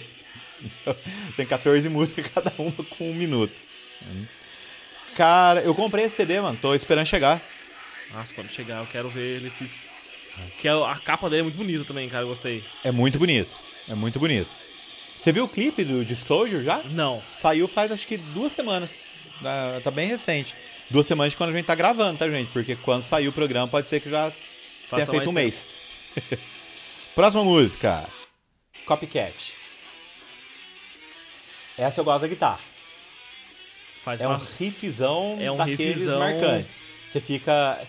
tem 1.37 1.45
14 1.45 1.87
músicas, 1.89 2.27
cada 2.33 2.51
uma 2.57 2.71
com 2.71 3.09
um 3.11 3.13
minuto. 3.13 3.53
Cara, 5.15 5.61
eu 5.61 5.73
comprei 5.73 6.05
esse 6.05 6.15
CD, 6.17 6.41
mano. 6.41 6.57
Tô 6.61 6.75
esperando 6.75 7.05
chegar. 7.07 7.41
Nossa, 8.13 8.33
quando 8.33 8.49
chegar 8.49 8.79
eu 8.79 8.87
quero 8.87 9.09
ver 9.09 9.37
ele 9.37 9.49
físico. 9.49 9.79
Que 10.59 10.67
a 10.67 10.75
a 10.91 10.95
capa 10.97 11.29
dele 11.29 11.41
é 11.41 11.43
muito 11.43 11.57
bonita 11.57 11.85
também, 11.85 12.09
cara. 12.09 12.23
Eu 12.23 12.27
gostei. 12.27 12.63
É 12.83 12.91
muito 12.91 13.17
bonito. 13.17 13.55
É 13.89 13.95
muito 13.95 14.19
bonito. 14.19 14.49
Você 15.15 15.31
viu 15.31 15.45
o 15.45 15.49
clipe 15.49 15.85
do 15.85 16.03
Disclosure 16.03 16.63
já? 16.63 16.81
Não. 16.91 17.23
Saiu 17.29 17.67
faz 17.67 17.91
acho 17.91 18.05
que 18.05 18.17
duas 18.17 18.51
semanas. 18.51 19.07
Tá 19.83 19.89
bem 19.91 20.07
recente. 20.07 20.53
Duas 20.89 21.05
semanas 21.05 21.31
de 21.31 21.37
quando 21.37 21.51
a 21.51 21.53
gente 21.53 21.65
tá 21.65 21.75
gravando, 21.75 22.19
tá, 22.19 22.27
gente? 22.29 22.49
Porque 22.49 22.75
quando 22.75 23.01
sair 23.01 23.27
o 23.27 23.33
programa 23.33 23.67
pode 23.67 23.87
ser 23.87 24.01
que 24.01 24.09
já 24.09 24.29
tenha 24.89 25.05
Faça 25.05 25.11
feito 25.11 25.15
mais 25.15 25.27
um 25.29 25.31
mês. 25.31 25.67
Próxima 27.15 27.43
música. 27.43 28.07
Copycat. 28.85 29.53
Essa 31.77 32.01
eu 32.01 32.05
gosto 32.05 32.21
da 32.21 32.27
guitarra. 32.27 32.74
Faz 34.05 34.21
É 34.21 34.27
uma... 34.27 34.37
um 34.37 34.47
riffzão 34.59 35.37
É 35.41 35.51
um 35.51 35.57
daqueles 35.57 35.79
riffzão. 35.97 36.19
marcantes. 36.19 36.79
Você 37.07 37.19
fica... 37.19 37.79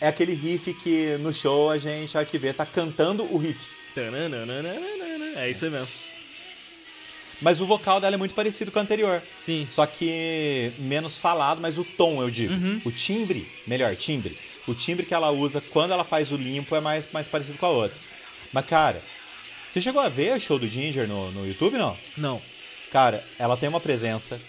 É 0.00 0.08
aquele 0.08 0.34
riff 0.34 0.74
que 0.74 1.16
no 1.20 1.32
show 1.32 1.70
a 1.70 1.78
gente, 1.78 2.16
a 2.16 2.20
hora 2.20 2.26
que 2.28 2.38
vê, 2.38 2.52
tá 2.52 2.66
cantando 2.66 3.22
o 3.24 3.38
riff. 3.38 3.68
É 5.36 5.50
isso 5.50 5.70
mesmo. 5.70 5.88
Mas 7.40 7.60
o 7.60 7.66
vocal 7.66 8.00
dela 8.00 8.14
é 8.16 8.18
muito 8.18 8.34
parecido 8.34 8.70
com 8.70 8.78
o 8.78 8.82
anterior. 8.82 9.22
Sim. 9.34 9.66
Só 9.70 9.86
que 9.86 10.72
menos 10.78 11.16
falado, 11.16 11.60
mas 11.60 11.78
o 11.78 11.84
tom, 11.84 12.20
eu 12.22 12.30
digo. 12.30 12.52
Uhum. 12.52 12.80
O 12.84 12.90
timbre, 12.92 13.50
melhor, 13.66 13.94
timbre. 13.96 14.36
O 14.66 14.74
timbre 14.74 15.06
que 15.06 15.14
ela 15.14 15.30
usa 15.30 15.60
quando 15.60 15.92
ela 15.92 16.04
faz 16.04 16.32
o 16.32 16.36
limpo 16.36 16.74
é 16.76 16.80
mais, 16.80 17.08
mais 17.12 17.28
parecido 17.28 17.58
com 17.58 17.66
a 17.66 17.70
outra. 17.70 17.96
Mas, 18.52 18.66
cara, 18.66 19.02
você 19.68 19.80
chegou 19.80 20.02
a 20.02 20.08
ver 20.08 20.36
o 20.36 20.40
show 20.40 20.58
do 20.58 20.68
Ginger 20.68 21.06
no, 21.08 21.30
no 21.30 21.46
YouTube, 21.46 21.78
não? 21.78 21.96
Não. 22.16 22.42
Cara, 22.90 23.24
ela 23.38 23.56
tem 23.56 23.68
uma 23.68 23.80
presença. 23.80 24.40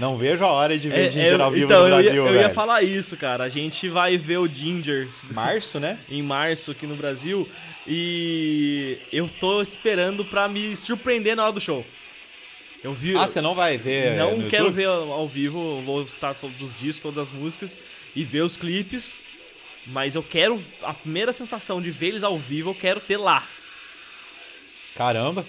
Não 0.00 0.16
vejo 0.16 0.42
a 0.44 0.48
hora 0.48 0.78
de 0.78 0.88
ver 0.88 1.08
É, 1.08 1.10
Ginger 1.10 1.38
é, 1.38 1.42
ao 1.42 1.50
vivo 1.50 1.66
então, 1.66 1.82
no 1.82 1.88
eu 1.88 2.00
ia, 2.00 2.02
Brasil, 2.02 2.26
eu 2.26 2.40
ia 2.40 2.48
falar 2.48 2.82
isso, 2.82 3.18
cara. 3.18 3.44
A 3.44 3.48
gente 3.50 3.86
vai 3.86 4.16
ver 4.16 4.38
o 4.38 4.48
Ginger 4.48 5.06
Março, 5.30 5.78
né? 5.78 5.98
em 6.10 6.22
março 6.22 6.70
aqui 6.70 6.86
no 6.86 6.94
Brasil 6.94 7.46
e 7.86 8.98
eu 9.12 9.28
tô 9.28 9.60
esperando 9.60 10.24
pra 10.24 10.48
me 10.48 10.74
surpreender 10.74 11.36
na 11.36 11.44
hora 11.44 11.52
do 11.52 11.60
show. 11.60 11.84
Eu 12.82 12.94
vi. 12.94 13.14
Ah, 13.14 13.26
você 13.26 13.42
não 13.42 13.54
vai 13.54 13.76
ver 13.76 14.16
não 14.16 14.48
quero 14.48 14.64
YouTube? 14.64 14.72
ver 14.72 14.86
ao 14.86 15.12
ao 15.12 15.28
vivo, 15.28 15.82
vou 15.82 16.02
escutar 16.02 16.34
todos 16.34 16.62
os 16.62 16.74
discos, 16.74 17.02
todas 17.02 17.28
as 17.28 17.30
músicas 17.30 17.76
e 18.16 18.24
ver 18.24 18.40
os 18.40 18.56
clipes, 18.56 19.18
mas 19.88 20.14
eu 20.14 20.22
quero 20.22 20.58
a 20.82 20.94
primeira 20.94 21.30
sensação 21.30 21.80
de 21.82 21.90
ver 21.90 22.08
eles 22.08 22.22
ao 22.22 22.38
vivo, 22.38 22.70
eu 22.70 22.74
quero 22.74 23.00
ter 23.00 23.18
lá. 23.18 23.46
Caramba, 24.96 25.44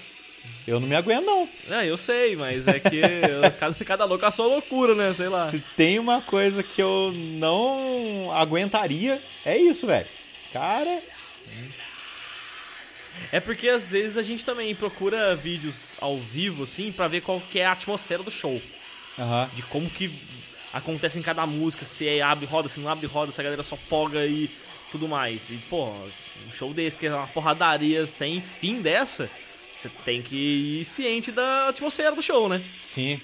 eu 0.67 0.80
não 0.80 0.88
me 0.88 0.95
aguento, 0.95 1.25
não. 1.25 1.49
É, 1.69 1.89
eu 1.89 1.97
sei, 1.97 2.36
mas 2.36 2.67
é 2.67 2.80
que 2.80 2.95
eu- 2.97 3.51
cada, 3.60 3.86
cada 3.86 4.06
louco 4.06 4.23
é 4.25 4.27
a 4.27 4.32
sua 4.32 4.47
loucura, 4.47 4.93
né? 4.95 5.13
Sei 5.13 5.27
lá. 5.27 5.49
Se 5.49 5.60
tem 5.75 5.99
uma 5.99 6.21
coisa 6.21 6.62
que 6.63 6.82
eu 6.82 7.12
não 7.15 8.32
aguentaria, 8.34 9.21
é 9.45 9.58
isso, 9.58 9.86
velho. 9.88 10.08
Cara, 10.54 11.01
É 13.32 13.39
porque 13.39 13.69
às 13.69 13.91
vezes 13.91 14.17
a 14.17 14.21
gente 14.21 14.43
também 14.43 14.73
procura 14.73 15.36
vídeos 15.36 15.95
ao 16.01 16.17
vivo, 16.17 16.63
assim, 16.63 16.91
pra 16.91 17.08
ver 17.08 17.21
qual 17.21 17.39
que 17.39 17.60
é 17.60 17.65
a 17.65 17.71
atmosfera 17.71 18.23
do 18.23 18.32
show. 18.32 18.62
aham. 19.17 19.49
De 19.56 19.62
como 19.63 19.89
que 19.89 20.12
acontece 20.73 21.19
em 21.19 21.21
cada 21.21 21.45
música, 21.45 21.86
se 21.86 22.08
é 22.08 22.21
abre 22.21 22.45
roda, 22.45 22.67
se 22.69 22.80
não 22.80 22.89
abre 22.89 23.06
roda, 23.08 23.32
se 23.32 23.39
a 23.39 23.43
galera 23.43 23.63
só 23.63 23.77
poga 23.89 24.25
e 24.25 24.49
tudo 24.91 25.08
mais. 25.08 25.49
E, 25.49 25.58
pô, 25.69 25.86
um 26.47 26.54
show 26.54 26.73
desse 26.73 26.97
que 26.97 27.08
é 27.08 27.13
uma 27.13 27.27
porradaria 27.27 28.08
sem 28.08 28.41
fim 28.41 28.82
dessa, 28.82 29.30
você 29.81 29.89
tem 30.05 30.21
que 30.21 30.35
ir 30.81 30.85
ciente 30.85 31.31
da 31.31 31.69
atmosfera 31.69 32.15
do 32.15 32.21
show, 32.21 32.47
né? 32.47 32.61
Sim. 32.79 33.19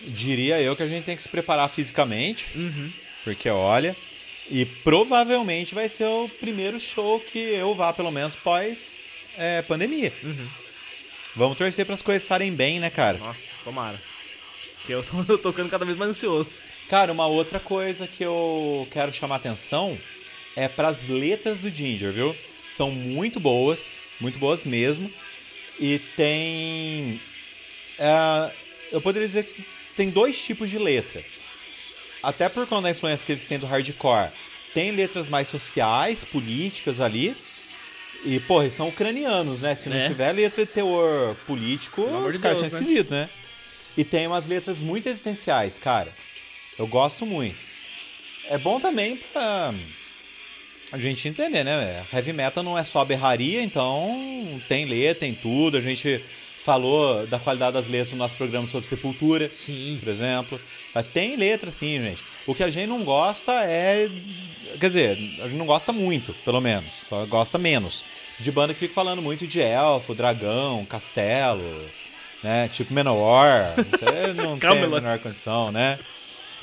Diria 0.00 0.60
eu 0.60 0.76
que 0.76 0.82
a 0.82 0.86
gente 0.88 1.04
tem 1.04 1.16
que 1.16 1.22
se 1.22 1.28
preparar 1.28 1.70
fisicamente, 1.70 2.46
Uhum. 2.54 2.90
porque 3.24 3.48
olha, 3.48 3.96
e 4.50 4.64
provavelmente 4.66 5.74
vai 5.74 5.88
ser 5.88 6.04
o 6.06 6.28
primeiro 6.28 6.78
show 6.78 7.18
que 7.20 7.38
eu 7.38 7.74
vá, 7.74 7.92
pelo 7.92 8.10
menos 8.10 8.36
pós 8.36 9.04
é, 9.38 9.62
pandemia. 9.62 10.12
Uhum. 10.22 10.46
Vamos 11.34 11.56
torcer 11.58 11.84
para 11.84 11.94
as 11.94 12.02
coisas 12.02 12.22
estarem 12.22 12.52
bem, 12.52 12.78
né, 12.78 12.90
cara? 12.90 13.18
Nossa, 13.18 13.50
tomara. 13.64 14.00
Porque 14.78 14.92
eu 14.94 15.02
tô, 15.02 15.24
eu 15.32 15.38
tô 15.38 15.50
ficando 15.50 15.70
cada 15.70 15.84
vez 15.84 15.96
mais 15.96 16.10
ansioso. 16.10 16.62
Cara, 16.88 17.10
uma 17.12 17.26
outra 17.26 17.58
coisa 17.58 18.06
que 18.06 18.22
eu 18.22 18.86
quero 18.92 19.12
chamar 19.12 19.36
atenção 19.36 19.98
é 20.54 20.68
para 20.68 20.88
as 20.88 21.08
letras 21.08 21.62
do 21.62 21.70
Ginger, 21.70 22.12
viu? 22.12 22.36
São 22.66 22.90
muito 22.90 23.40
boas, 23.40 24.00
muito 24.20 24.38
boas 24.38 24.64
mesmo. 24.64 25.10
E 25.78 25.98
tem. 26.16 27.20
é, 27.98 28.50
eu 28.92 29.00
poderia 29.00 29.26
dizer 29.26 29.44
que 29.44 29.64
tem 29.96 30.10
dois 30.10 30.38
tipos 30.40 30.70
de 30.70 30.78
letra. 30.78 31.22
Até 32.22 32.48
por 32.48 32.66
conta 32.66 32.82
da 32.82 32.90
influência 32.90 33.24
que 33.24 33.32
eles 33.32 33.44
têm 33.46 33.58
do 33.58 33.66
hardcore. 33.66 34.30
Tem 34.74 34.90
letras 34.90 35.28
mais 35.28 35.48
sociais, 35.48 36.24
políticas 36.24 37.00
ali. 37.00 37.36
E, 38.24 38.40
porra, 38.40 38.64
eles 38.64 38.74
são 38.74 38.88
ucranianos, 38.88 39.60
né? 39.60 39.74
Se 39.76 39.88
não 39.88 39.96
É. 39.96 40.08
tiver 40.08 40.32
letra 40.32 40.64
de 40.66 40.72
teor 40.72 41.34
político, 41.46 42.02
os 42.02 42.34
de 42.34 42.40
caras 42.40 42.58
Deus, 42.58 42.70
são 42.72 42.80
né? 42.80 42.84
esquisitos, 42.84 43.10
né? 43.12 43.30
E 43.96 44.04
tem 44.04 44.26
umas 44.26 44.46
letras 44.46 44.80
muito 44.80 45.08
existenciais, 45.08 45.78
cara. 45.78 46.12
Eu 46.78 46.86
gosto 46.86 47.24
muito. 47.24 47.56
É 48.48 48.58
bom 48.58 48.80
também 48.80 49.16
pra 49.32 49.72
a 50.92 50.98
gente 50.98 51.28
entender, 51.28 51.64
né? 51.64 52.04
Heavy 52.12 52.32
metal 52.32 52.62
não 52.62 52.78
é 52.78 52.84
só 52.84 53.04
berraria, 53.04 53.62
então 53.62 54.60
tem 54.68 54.84
letra, 54.84 55.20
tem 55.20 55.34
tudo. 55.34 55.76
A 55.76 55.80
gente 55.80 56.22
falou 56.66 57.26
da 57.26 57.38
qualidade 57.38 57.74
das 57.74 57.88
letras 57.88 58.10
no 58.10 58.18
nosso 58.18 58.34
programa 58.34 58.66
sobre 58.66 58.88
Sepultura, 58.88 59.48
Sim. 59.52 59.98
por 60.00 60.08
exemplo. 60.08 60.60
Mas 60.92 61.06
Tem 61.12 61.36
letra 61.36 61.70
sim, 61.70 62.00
gente. 62.00 62.24
O 62.46 62.54
que 62.54 62.62
a 62.62 62.70
gente 62.70 62.88
não 62.88 63.04
gosta 63.04 63.52
é. 63.52 64.08
Quer 64.80 64.86
dizer, 64.88 65.10
a 65.42 65.48
gente 65.48 65.56
não 65.56 65.66
gosta 65.66 65.92
muito, 65.92 66.32
pelo 66.44 66.60
menos. 66.60 66.92
Só 66.92 67.24
gosta 67.26 67.58
menos. 67.58 68.04
De 68.40 68.50
banda 68.50 68.74
que 68.74 68.80
fica 68.80 68.94
falando 68.94 69.22
muito 69.22 69.46
de 69.46 69.60
elfo, 69.60 70.14
dragão, 70.14 70.84
castelo, 70.86 71.62
né? 72.42 72.68
Tipo 72.68 72.92
Menor. 72.92 73.74
Não 74.34 74.58
tem 74.58 74.70
a 74.70 74.74
menor 74.74 75.18
condição, 75.18 75.70
né? 75.70 75.98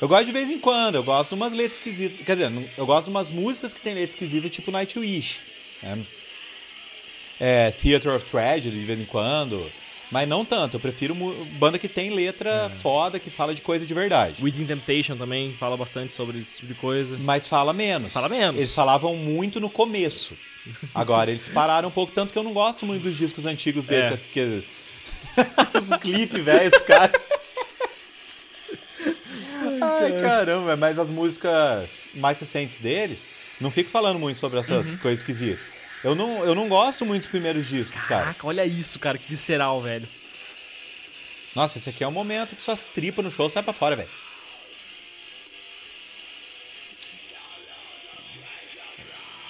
Eu 0.00 0.08
gosto 0.08 0.26
de 0.26 0.32
vez 0.32 0.50
em 0.50 0.58
quando, 0.58 0.96
eu 0.96 1.02
gosto 1.02 1.30
de 1.30 1.34
umas 1.36 1.52
letras 1.52 1.78
esquisitas. 1.78 2.24
Quer 2.24 2.36
dizer, 2.36 2.70
eu 2.76 2.86
gosto 2.86 3.06
de 3.06 3.10
umas 3.10 3.30
músicas 3.30 3.72
que 3.72 3.80
tem 3.80 3.94
letra 3.94 4.10
esquisita, 4.10 4.48
tipo 4.48 4.70
Nightwish. 4.70 5.40
Né? 5.82 5.98
É, 7.40 7.70
Theater 7.70 8.14
of 8.14 8.24
Tragedy, 8.24 8.78
de 8.78 8.84
vez 8.84 8.98
em 8.98 9.04
quando. 9.04 9.64
Mas 10.10 10.28
não 10.28 10.44
tanto, 10.44 10.76
eu 10.76 10.80
prefiro 10.80 11.14
banda 11.58 11.78
que 11.78 11.88
tem 11.88 12.10
letra 12.10 12.70
foda, 12.70 13.18
que 13.18 13.30
fala 13.30 13.54
de 13.54 13.62
coisa 13.62 13.86
de 13.86 13.94
verdade. 13.94 14.42
Within 14.42 14.66
Temptation 14.66 15.16
também 15.16 15.54
fala 15.54 15.76
bastante 15.76 16.14
sobre 16.14 16.38
esse 16.40 16.58
tipo 16.58 16.72
de 16.72 16.78
coisa. 16.78 17.16
Mas 17.18 17.48
fala 17.48 17.72
menos. 17.72 18.12
Fala 18.12 18.28
menos. 18.28 18.60
Eles 18.60 18.74
falavam 18.74 19.16
muito 19.16 19.58
no 19.58 19.70
começo. 19.70 20.36
Agora, 20.94 21.30
eles 21.30 21.48
pararam 21.48 21.88
um 21.88 21.92
pouco, 21.92 22.12
tanto 22.12 22.32
que 22.32 22.38
eu 22.38 22.42
não 22.42 22.52
gosto 22.52 22.86
muito 22.86 23.02
dos 23.02 23.16
discos 23.16 23.46
antigos 23.46 23.86
deles. 23.86 24.14
É. 24.14 24.18
Que... 24.32 24.64
Os 25.82 25.90
clipes, 26.00 26.44
velho, 26.44 26.70
os 26.74 26.82
caras. 26.84 27.20
Ai, 30.00 30.20
caramba, 30.20 30.76
mas 30.76 30.98
as 30.98 31.08
músicas 31.08 32.08
mais 32.14 32.38
recentes 32.40 32.78
deles, 32.78 33.28
não 33.60 33.70
fico 33.70 33.90
falando 33.90 34.18
muito 34.18 34.38
sobre 34.38 34.58
essas 34.58 34.92
Uhum. 34.92 34.98
coisas 34.98 35.20
esquisitas. 35.20 35.64
Eu 36.02 36.14
não, 36.14 36.44
eu 36.44 36.54
não 36.54 36.68
gosto 36.68 37.06
muito 37.06 37.22
dos 37.22 37.30
primeiros 37.30 37.66
discos, 37.66 38.04
cara. 38.04 38.24
Caraca, 38.24 38.46
olha 38.46 38.66
isso, 38.66 38.98
cara, 38.98 39.16
que 39.16 39.28
visceral, 39.28 39.80
velho. 39.80 40.06
Nossa, 41.54 41.78
esse 41.78 41.88
aqui 41.88 42.02
é 42.02 42.06
o 42.06 42.12
momento 42.12 42.54
que 42.54 42.60
suas 42.60 42.84
tripas 42.86 43.24
no 43.24 43.30
show 43.30 43.48
saem 43.48 43.64
pra 43.64 43.72
fora, 43.72 43.96
velho. 43.96 44.08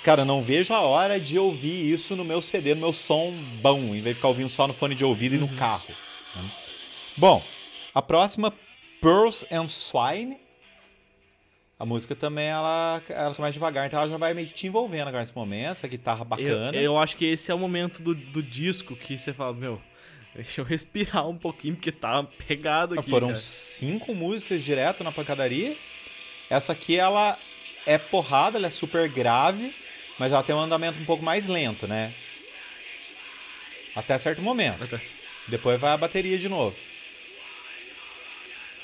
Cara, 0.02 0.22
não 0.24 0.42
vejo 0.42 0.74
a 0.74 0.80
hora 0.80 1.18
de 1.18 1.38
ouvir 1.38 1.90
isso 1.90 2.14
no 2.14 2.24
meu 2.24 2.42
CD, 2.42 2.74
no 2.74 2.80
meu 2.82 2.92
som 2.92 3.32
bom, 3.62 3.78
em 3.94 4.02
vez 4.02 4.08
de 4.08 4.14
ficar 4.14 4.28
ouvindo 4.28 4.50
só 4.50 4.68
no 4.68 4.74
fone 4.74 4.94
de 4.94 5.02
ouvido 5.04 5.34
e 5.34 5.38
no 5.38 5.48
carro. 5.48 5.86
né? 6.36 6.44
Bom, 7.16 7.42
a 7.94 8.02
próxima, 8.02 8.52
Pearls 9.04 9.46
and 9.52 9.68
Swine. 9.68 10.38
A 11.78 11.84
música 11.84 12.14
também, 12.14 12.46
ela, 12.46 13.02
ela 13.08 13.34
começa 13.34 13.52
devagar, 13.52 13.86
então 13.86 14.00
ela 14.00 14.08
já 14.08 14.16
vai 14.16 14.32
meio 14.32 14.46
que 14.48 14.54
te 14.54 14.66
envolvendo 14.66 15.08
agora 15.08 15.20
nesse 15.22 15.34
momento, 15.36 15.70
essa 15.72 15.88
guitarra 15.88 16.20
Eu, 16.20 16.24
bacana. 16.24 16.76
eu 16.78 16.96
acho 16.96 17.16
que 17.16 17.24
esse 17.26 17.50
é 17.50 17.54
o 17.54 17.58
momento 17.58 18.00
do, 18.00 18.14
do 18.14 18.42
disco 18.42 18.96
que 18.96 19.18
você 19.18 19.32
fala, 19.34 19.52
meu, 19.52 19.82
deixa 20.34 20.60
eu 20.60 20.64
respirar 20.64 21.28
um 21.28 21.36
pouquinho, 21.36 21.74
porque 21.74 21.92
tá 21.92 22.22
pegado 22.22 22.98
aqui. 22.98 23.10
Foram 23.10 23.28
cara. 23.28 23.40
cinco 23.40 24.14
músicas 24.14 24.62
direto 24.62 25.04
na 25.04 25.12
pancadaria. 25.12 25.76
Essa 26.48 26.72
aqui, 26.72 26.96
ela 26.96 27.36
é 27.84 27.98
porrada, 27.98 28.56
ela 28.56 28.68
é 28.68 28.70
super 28.70 29.08
grave, 29.08 29.74
mas 30.18 30.32
ela 30.32 30.42
tem 30.42 30.54
um 30.54 30.60
andamento 30.60 30.98
um 30.98 31.04
pouco 31.04 31.24
mais 31.24 31.46
lento, 31.48 31.86
né? 31.88 32.14
Até 33.94 34.16
certo 34.16 34.40
momento. 34.40 34.82
Até- 34.84 35.00
Depois 35.48 35.78
vai 35.78 35.92
a 35.92 35.96
bateria 35.96 36.38
de 36.38 36.48
novo. 36.48 36.74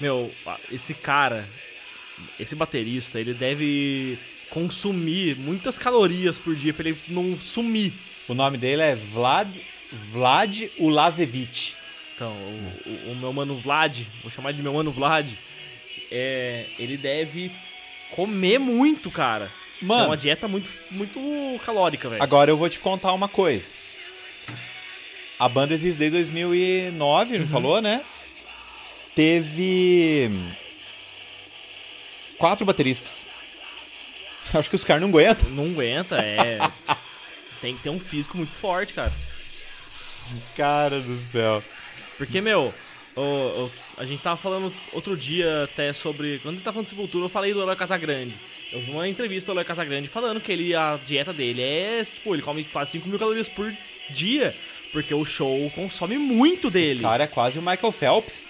Meu, 0.01 0.33
esse 0.73 0.95
cara, 0.95 1.47
esse 2.39 2.55
baterista, 2.57 3.21
ele 3.21 3.35
deve 3.35 4.19
consumir 4.49 5.37
muitas 5.37 5.79
calorias 5.79 6.39
por 6.39 6.55
dia 6.57 6.73
pra 6.75 6.89
ele 6.89 6.99
não 7.09 7.39
sumir. 7.39 7.93
O 8.27 8.35
nome 8.35 8.57
dele 8.59 8.83
é 8.83 8.95
Vlad, 8.95 9.49
Vlad 9.93 10.63
Ulazevich. 10.79 11.75
Então, 12.15 12.33
o, 12.33 12.89
o- 12.89 13.13
o 13.13 13.17
meu 13.17 13.33
mano 13.33 13.55
Vlad, 13.57 14.03
vou 14.23 14.31
chamar 14.31 14.53
de 14.53 14.63
meu 14.63 14.75
mano 14.75 14.91
Vlad, 14.91 15.27
é, 16.11 16.67
ele 16.79 16.97
deve 16.97 17.51
comer 18.13 18.59
muito, 18.59 19.11
cara. 19.11 19.51
É 19.81 19.85
Mano, 19.85 20.07
uma 20.09 20.17
dieta 20.17 20.47
muito, 20.47 20.71
muito 20.91 21.19
calórica, 21.65 22.09
velho. 22.09 22.23
agora 22.23 22.51
eu 22.51 22.57
vou 22.57 22.69
te 22.69 22.79
contar 22.79 23.13
uma 23.15 23.29
coisa. 23.29 23.73
A 25.39 25.49
banda 25.49 25.73
existe 25.73 25.99
desde 25.99 26.17
2009, 26.19 27.35
Uhum. 27.35 27.41
não 27.41 27.47
falou, 27.49 27.81
né? 27.81 28.03
Teve 29.15 30.31
quatro 32.39 32.65
bateristas. 32.65 33.23
Acho 34.53 34.69
que 34.69 34.77
os 34.77 34.85
caras 34.85 35.03
não 35.03 35.09
aguentam. 35.09 35.49
Não 35.51 35.65
aguenta, 35.67 36.17
é. 36.17 36.59
Tem 37.61 37.77
que 37.77 37.83
ter 37.83 37.91
um 37.91 38.01
físico 38.01 38.37
muito 38.37 38.53
forte, 38.53 38.95
cara. 38.95 39.13
Cara 40.57 41.01
do 41.01 41.17
céu. 41.31 41.63
Porque, 42.17 42.41
meu, 42.41 42.73
o, 43.17 43.21
o- 43.21 43.71
a 43.97 44.05
gente 44.05 44.23
tava 44.23 44.37
falando 44.37 44.73
outro 44.93 45.17
dia 45.17 45.65
até 45.65 45.93
sobre. 45.93 46.39
Quando 46.39 46.55
a 46.55 46.57
gente 46.57 46.65
tava 46.65 46.75
falando 46.75 46.87
de 46.87 46.91
Sepultura, 46.91 47.25
eu 47.27 47.29
falei 47.29 47.53
do 47.53 47.61
Eloy 47.61 47.77
Casagrande. 47.77 48.35
Eu 48.73 48.81
vi 48.81 48.91
uma 48.91 49.09
entrevista 49.09 49.47
do 49.47 49.55
Eloy 49.55 49.65
Casagrande 49.65 50.09
falando 50.09 50.41
que 50.41 50.51
ele, 50.51 50.75
a 50.75 50.99
dieta 51.05 51.33
dele 51.33 51.61
é, 51.63 52.03
tipo, 52.05 52.35
ele 52.35 52.43
come 52.43 52.65
quase 52.65 52.93
5 52.93 53.09
mil 53.09 53.19
calorias 53.19 53.49
por 53.49 53.73
dia. 54.11 54.55
Porque 54.93 55.15
o 55.15 55.25
show 55.25 55.71
consome 55.75 56.19
muito 56.19 56.69
dele. 56.71 57.01
O 57.01 57.03
cara 57.03 57.25
é 57.25 57.27
quase 57.29 57.59
o 57.59 57.63
Michael 57.63 57.93
Phelps. 57.93 58.49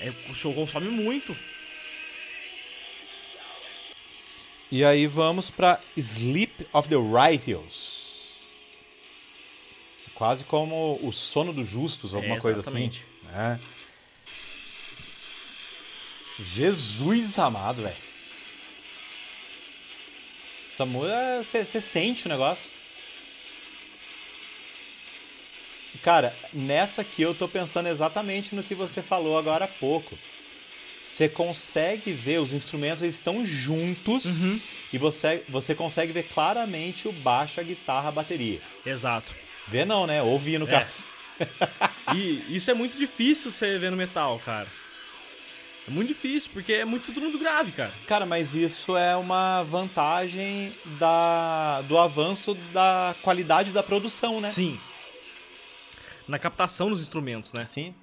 É, 0.00 0.12
o 0.30 0.34
show 0.34 0.52
consome 0.54 0.88
muito. 0.88 1.36
E 4.70 4.84
aí 4.84 5.06
vamos 5.06 5.50
pra 5.50 5.80
Sleep 5.96 6.66
of 6.72 6.88
the 6.88 6.96
Righteous. 6.96 8.40
Quase 10.14 10.44
como 10.44 10.98
o 11.02 11.12
sono 11.12 11.52
dos 11.52 11.68
justos, 11.68 12.14
alguma 12.14 12.36
É, 12.36 12.40
coisa 12.40 12.60
assim. 12.60 12.90
né? 13.24 13.60
Jesus 16.38 17.38
amado, 17.38 17.82
velho. 17.82 17.96
Essa 20.70 20.84
música, 20.84 21.42
você 21.42 21.80
sente 21.80 22.26
o 22.26 22.28
negócio. 22.28 22.70
Cara, 26.02 26.34
nessa 26.52 27.02
aqui 27.02 27.22
eu 27.22 27.34
tô 27.34 27.46
pensando 27.48 27.88
exatamente 27.88 28.54
no 28.54 28.62
que 28.62 28.74
você 28.74 29.02
falou 29.02 29.38
agora 29.38 29.64
há 29.64 29.68
pouco. 29.68 30.16
Você 31.02 31.28
consegue 31.28 32.12
ver, 32.12 32.38
os 32.40 32.52
instrumentos 32.52 33.02
eles 33.02 33.14
estão 33.14 33.44
juntos 33.46 34.42
Uhum. 34.42 34.60
e 34.92 34.98
você, 34.98 35.42
você 35.48 35.74
consegue 35.74 36.12
ver 36.12 36.24
claramente 36.24 37.08
o 37.08 37.12
baixo, 37.12 37.58
a 37.58 37.62
guitarra, 37.62 38.08
a 38.08 38.12
bateria. 38.12 38.60
Exato. 38.84 39.34
Vê 39.66 39.84
não, 39.84 40.06
né? 40.06 40.22
Ouvir 40.22 40.58
no 40.58 40.68
É. 40.68 40.70
caso. 40.70 41.06
E 42.14 42.44
isso 42.56 42.70
é 42.70 42.74
muito 42.74 42.96
difícil 42.96 43.50
você 43.50 43.78
ver 43.78 43.90
no 43.90 43.96
metal, 43.96 44.40
cara. 44.44 44.68
É 45.88 45.90
muito 45.90 46.08
difícil, 46.08 46.50
porque 46.52 46.72
é 46.72 46.84
muito 46.84 47.06
tudo 47.06 47.20
muito 47.20 47.36
grave, 47.38 47.72
cara. 47.72 47.92
Cara, 48.06 48.24
mas 48.24 48.54
isso 48.54 48.96
é 48.96 49.16
uma 49.16 49.62
vantagem 49.64 50.72
da, 51.00 51.82
do 51.82 51.98
avanço 51.98 52.54
da 52.72 53.14
qualidade 53.22 53.70
da 53.72 53.82
produção, 53.82 54.40
né? 54.40 54.50
Sim. 54.50 54.78
Na 56.28 56.38
captação 56.38 56.90
dos 56.90 57.00
instrumentos, 57.00 57.52
né? 57.52 57.64
Sim. 57.64 57.94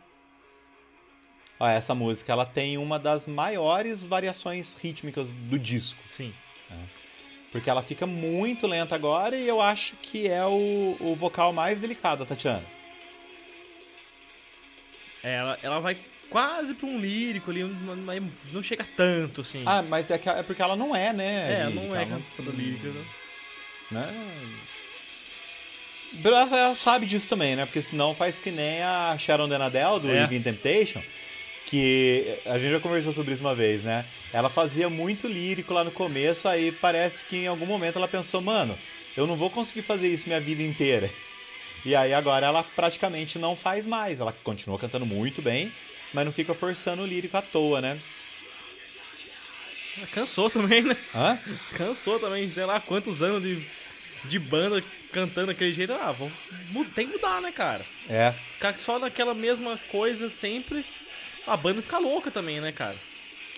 Ó, 1.59 1.67
essa 1.67 1.93
música 1.93 2.31
ela 2.31 2.45
tem 2.45 2.77
uma 2.77 2.97
das 2.97 3.27
maiores 3.27 4.03
variações 4.03 4.75
rítmicas 4.75 5.31
do 5.31 5.59
disco. 5.59 6.01
Sim. 6.07 6.33
Porque 7.51 7.69
ela 7.69 7.83
fica 7.83 8.07
muito 8.07 8.65
lenta 8.65 8.95
agora 8.95 9.35
e 9.35 9.47
eu 9.47 9.61
acho 9.61 9.95
que 9.97 10.27
é 10.27 10.43
o, 10.43 10.97
o 10.99 11.15
vocal 11.15 11.53
mais 11.53 11.79
delicado 11.79 12.19
da 12.19 12.25
Tatiana. 12.25 12.63
É, 15.23 15.35
ela, 15.35 15.59
ela 15.61 15.79
vai 15.79 15.95
quase 16.31 16.73
pra 16.73 16.87
um 16.87 16.99
lírico 16.99 17.51
ali, 17.51 17.63
mas 17.63 18.23
não 18.51 18.63
chega 18.63 18.83
tanto, 18.97 19.41
assim. 19.41 19.61
Ah, 19.67 19.83
mas 19.83 20.09
é, 20.09 20.17
que, 20.17 20.27
é 20.27 20.41
porque 20.41 20.63
ela 20.63 20.75
não 20.75 20.95
é, 20.95 21.13
né? 21.13 21.61
é, 21.61 21.65
lírica, 21.65 21.81
não 21.87 21.95
é 21.95 22.03
ela 22.03 22.21
cantora 22.35 22.57
lírica. 22.57 22.89
né? 22.89 23.05
né? 23.91 24.11
Ela, 26.23 26.75
sabe 26.75 27.05
disso 27.05 27.27
também, 27.27 27.55
né? 27.55 27.65
Porque 27.65 27.81
senão 27.81 28.13
faz 28.13 28.39
que 28.39 28.51
nem 28.51 28.81
a 28.81 29.15
Sharon 29.17 29.47
Denadel 29.47 29.99
do 29.99 30.09
É. 30.09 30.21
Living 30.21 30.41
Temptation, 30.41 31.01
que 31.65 32.37
a 32.45 32.57
gente 32.59 32.71
já 32.71 32.79
conversou 32.79 33.13
sobre 33.13 33.33
isso 33.33 33.43
uma 33.43 33.55
vez, 33.55 33.83
né? 33.83 34.05
Ela 34.31 34.49
fazia 34.49 34.89
muito 34.89 35.27
lírico 35.27 35.73
lá 35.73 35.83
no 35.83 35.91
começo, 35.91 36.47
aí 36.47 36.71
parece 36.71 37.25
que 37.25 37.37
em 37.37 37.47
algum 37.47 37.65
momento 37.65 37.97
ela 37.97 38.07
pensou, 38.07 38.41
mano, 38.41 38.77
eu 39.15 39.25
não 39.25 39.35
vou 39.35 39.49
conseguir 39.49 39.81
fazer 39.81 40.07
isso 40.09 40.27
minha 40.27 40.39
vida 40.39 40.61
inteira. 40.61 41.09
E 41.85 41.95
aí 41.95 42.13
agora 42.13 42.45
ela 42.47 42.63
praticamente 42.63 43.37
não 43.37 43.55
faz 43.55 43.85
mais. 43.85 44.19
Ela 44.19 44.33
continua 44.43 44.79
cantando 44.79 45.05
muito 45.05 45.41
bem, 45.41 45.71
mas 46.13 46.25
não 46.25 46.31
fica 46.31 46.53
forçando 46.53 47.03
o 47.03 47.05
lírico 47.05 47.35
à 47.37 47.41
toa, 47.41 47.81
né? 47.81 47.99
Cansou 50.11 50.49
também, 50.49 50.81
né? 50.81 50.97
Hã? 51.13 51.37
Cansou 51.75 52.19
também, 52.19 52.49
sei 52.49 52.65
lá 52.65 52.79
quantos 52.79 53.21
anos 53.21 53.43
de, 53.43 53.63
de 54.25 54.39
banda 54.39 54.83
cantando 55.11 55.47
daquele 55.47 55.73
jeito. 55.73 55.93
Ah, 55.93 56.13
mu- 56.69 56.85
tem 56.85 57.07
que 57.07 57.13
mudar, 57.13 57.41
né, 57.41 57.51
cara? 57.51 57.85
É. 58.09 58.33
Ficar 58.55 58.77
só 58.77 58.97
naquela 58.99 59.33
mesma 59.33 59.77
coisa 59.91 60.29
sempre, 60.29 60.85
a 61.47 61.55
banda 61.57 61.81
fica 61.81 61.97
louca 61.97 62.31
também, 62.31 62.59
né, 62.61 62.71
cara? 62.71 62.95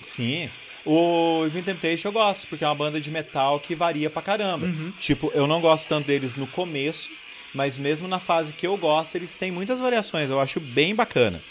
Sim. 0.04 0.50
O 0.86 1.44
Living 1.46 1.64
Temptation 1.64 2.10
eu 2.10 2.12
gosto, 2.12 2.48
porque 2.48 2.64
é 2.64 2.68
uma 2.68 2.76
banda 2.76 3.02
de 3.02 3.10
metal 3.10 3.60
que 3.60 3.74
varia 3.74 4.10
pra 4.10 4.22
caramba. 4.22 4.68
Uhum. 4.68 4.92
Tipo, 5.00 5.32
eu 5.34 5.48
não 5.48 5.60
gosto 5.60 5.88
tanto 5.88 6.06
deles 6.08 6.36
no 6.36 6.46
começo, 6.46 7.10
mas 7.56 7.78
mesmo 7.78 8.08
na 8.08 8.20
fase 8.20 8.54
que 8.54 8.68
eu 8.68 8.78
gosto, 8.78 9.16
eles 9.16 9.34
têm 9.36 9.50
muitas 9.50 9.80
variações. 9.80 10.30
Eu 10.30 10.40
acho 10.40 10.60
bem 10.60 10.94
bacana. 10.94 11.42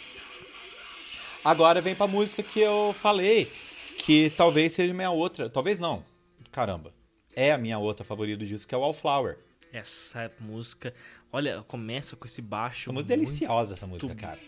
Agora 1.45 1.81
vem 1.81 1.95
pra 1.95 2.07
música 2.07 2.43
que 2.43 2.61
eu 2.61 2.95
falei, 2.99 3.51
que 3.99 4.31
talvez 4.37 4.73
seja 4.73 4.95
minha 4.95 5.11
outra. 5.11 5.51
Talvez 5.51 5.79
não. 5.81 6.05
Caramba. 6.53 6.94
É 7.37 7.53
a 7.53 7.59
minha 7.59 7.79
outra 7.79 8.05
favorita 8.05 8.39
do 8.39 8.47
disco, 8.47 8.69
que 8.69 8.75
é 8.75 8.79
o 8.79 8.81
Wallflower. 8.81 9.39
Essa 9.73 10.31
música, 10.39 10.95
olha, 11.33 11.63
começa 11.67 12.15
com 12.15 12.27
esse 12.27 12.41
baixo 12.41 12.91
É 12.91 12.93
muito 12.93 13.09
muito, 13.09 13.21
deliciosa 13.27 13.75
essa 13.75 13.87
música, 13.87 14.15
cara. 14.15 14.39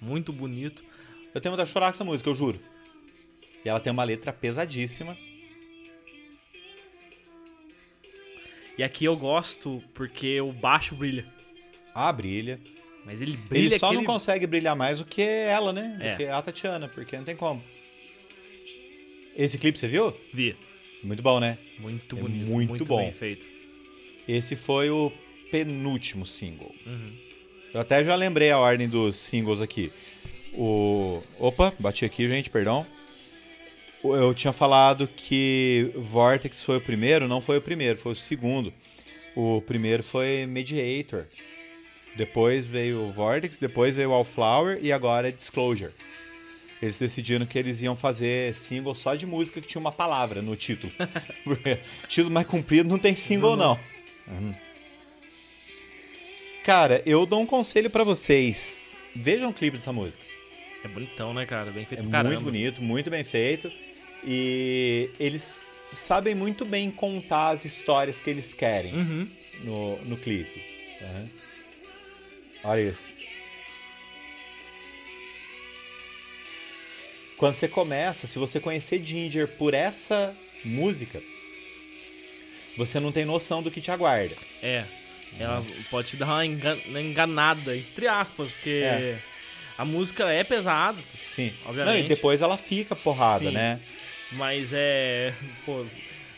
muito 0.00 0.32
bonito. 0.32 0.84
Eu 1.34 1.40
tenho 1.40 1.52
vontade 1.52 1.68
de 1.68 1.72
chorar 1.72 1.86
com 1.86 1.92
essa 1.92 2.04
música, 2.04 2.28
eu 2.28 2.34
juro. 2.34 2.60
E 3.64 3.68
ela 3.68 3.80
tem 3.80 3.90
uma 3.90 4.04
letra 4.04 4.32
pesadíssima. 4.32 5.16
E 8.76 8.82
aqui 8.82 9.04
eu 9.04 9.16
gosto 9.16 9.82
porque 9.94 10.40
o 10.40 10.52
baixo 10.52 10.94
brilha. 10.94 11.24
Ah, 11.94 12.12
brilha. 12.12 12.60
Mas 13.04 13.22
ele 13.22 13.36
brilha 13.36 13.66
Ele 13.66 13.78
só 13.78 13.92
não 13.92 14.04
consegue 14.04 14.46
brilhar 14.46 14.74
mais 14.74 14.98
do 14.98 15.04
que 15.04 15.22
ela, 15.22 15.72
né? 15.72 15.96
Do 15.98 16.02
É. 16.04 16.16
que 16.16 16.24
a 16.26 16.42
Tatiana, 16.42 16.88
porque 16.88 17.16
não 17.16 17.24
tem 17.24 17.36
como. 17.36 17.62
Esse 19.36 19.58
clipe 19.58 19.78
você 19.78 19.88
viu? 19.88 20.12
Vi. 20.32 20.56
Muito 21.04 21.22
bom, 21.22 21.38
né? 21.38 21.58
Muito 21.78 22.16
É 22.16 22.20
bonito, 22.20 22.46
muito 22.50 22.68
muito, 22.70 22.84
bom. 22.84 23.12
feito. 23.12 23.46
Esse 24.26 24.56
foi 24.56 24.90
o 24.90 25.12
penúltimo 25.50 26.24
single. 26.24 26.74
Uhum. 26.86 27.12
Eu 27.74 27.80
até 27.80 28.02
já 28.04 28.14
lembrei 28.14 28.50
a 28.50 28.58
ordem 28.58 28.88
dos 28.88 29.16
singles 29.16 29.60
aqui. 29.60 29.92
O. 30.52 31.22
Opa, 31.38 31.72
bati 31.78 32.04
aqui, 32.04 32.28
gente, 32.28 32.48
perdão. 32.48 32.86
Eu 34.02 34.34
tinha 34.34 34.52
falado 34.52 35.08
que 35.08 35.90
Vortex 35.96 36.62
foi 36.62 36.76
o 36.76 36.80
primeiro, 36.80 37.26
não 37.26 37.40
foi 37.40 37.58
o 37.58 37.62
primeiro, 37.62 37.98
foi 37.98 38.12
o 38.12 38.16
segundo. 38.16 38.72
O 39.34 39.62
primeiro 39.62 40.02
foi 40.02 40.46
Mediator. 40.46 41.26
Depois 42.14 42.64
veio 42.64 43.00
o 43.08 43.12
Vortex, 43.12 43.58
depois 43.58 43.96
veio 43.96 44.10
o 44.10 44.12
Wallflower 44.12 44.78
e 44.80 44.92
agora 44.92 45.28
é 45.28 45.32
Disclosure. 45.32 45.90
Eles 46.84 46.98
decidiram 46.98 47.46
que 47.46 47.58
eles 47.58 47.82
iam 47.82 47.96
fazer 47.96 48.52
single 48.54 48.94
só 48.94 49.14
de 49.14 49.26
música 49.26 49.60
que 49.60 49.66
tinha 49.68 49.80
uma 49.80 49.92
palavra 49.92 50.42
no 50.42 50.54
título. 50.56 50.92
Porque 51.44 51.78
título 52.08 52.30
mais 52.30 52.46
comprido 52.46 52.88
não 52.88 52.98
tem 52.98 53.14
single, 53.14 53.56
não. 53.56 53.78
Uhum. 54.28 54.54
Cara, 56.64 57.02
eu 57.04 57.26
dou 57.26 57.40
um 57.42 57.46
conselho 57.46 57.90
pra 57.90 58.04
vocês. 58.04 58.84
Vejam 59.14 59.50
o 59.50 59.54
clipe 59.54 59.76
dessa 59.76 59.92
música. 59.92 60.24
É 60.82 60.88
bonitão, 60.88 61.32
né, 61.34 61.46
cara? 61.46 61.70
Bem 61.70 61.84
feito 61.84 62.06
É 62.06 62.10
caramba. 62.10 62.34
muito 62.34 62.44
bonito, 62.44 62.82
muito 62.82 63.10
bem 63.10 63.24
feito. 63.24 63.70
E 64.22 65.10
eles 65.20 65.64
sabem 65.92 66.34
muito 66.34 66.64
bem 66.64 66.90
contar 66.90 67.50
as 67.50 67.64
histórias 67.64 68.20
que 68.20 68.28
eles 68.30 68.52
querem 68.54 68.94
Uhum. 68.94 69.28
no, 69.62 69.96
no 70.04 70.16
clipe. 70.16 70.62
tá? 70.98 71.24
Olha 72.70 72.80
isso. 72.90 73.14
Quando 77.36 77.54
você 77.54 77.68
começa, 77.68 78.26
se 78.26 78.38
você 78.38 78.60
conhecer 78.60 79.02
Ginger 79.04 79.48
por 79.48 79.74
essa 79.74 80.34
música, 80.64 81.20
você 82.76 82.98
não 83.00 83.12
tem 83.12 83.24
noção 83.24 83.62
do 83.62 83.70
que 83.70 83.80
te 83.80 83.90
aguarda. 83.90 84.34
É. 84.62 84.84
Ela 85.38 85.64
pode 85.90 86.08
te 86.10 86.16
dar 86.16 86.26
uma 86.26 86.46
engan- 86.46 86.78
uma 86.86 87.00
enganada, 87.00 87.76
entre 87.76 88.06
aspas, 88.06 88.50
porque 88.52 88.70
É. 88.84 89.18
a 89.76 89.84
música 89.84 90.28
é 90.30 90.44
pesada, 90.44 91.00
Sim. 91.34 91.52
Obviamente. 91.66 91.92
Não, 91.98 92.04
e 92.04 92.08
depois 92.08 92.40
ela 92.40 92.56
fica 92.56 92.94
porrada, 92.94 93.44
Sim. 93.46 93.50
né? 93.52 93.80
mas 94.32 94.72
é. 94.72 95.32
Pô, 95.66 95.84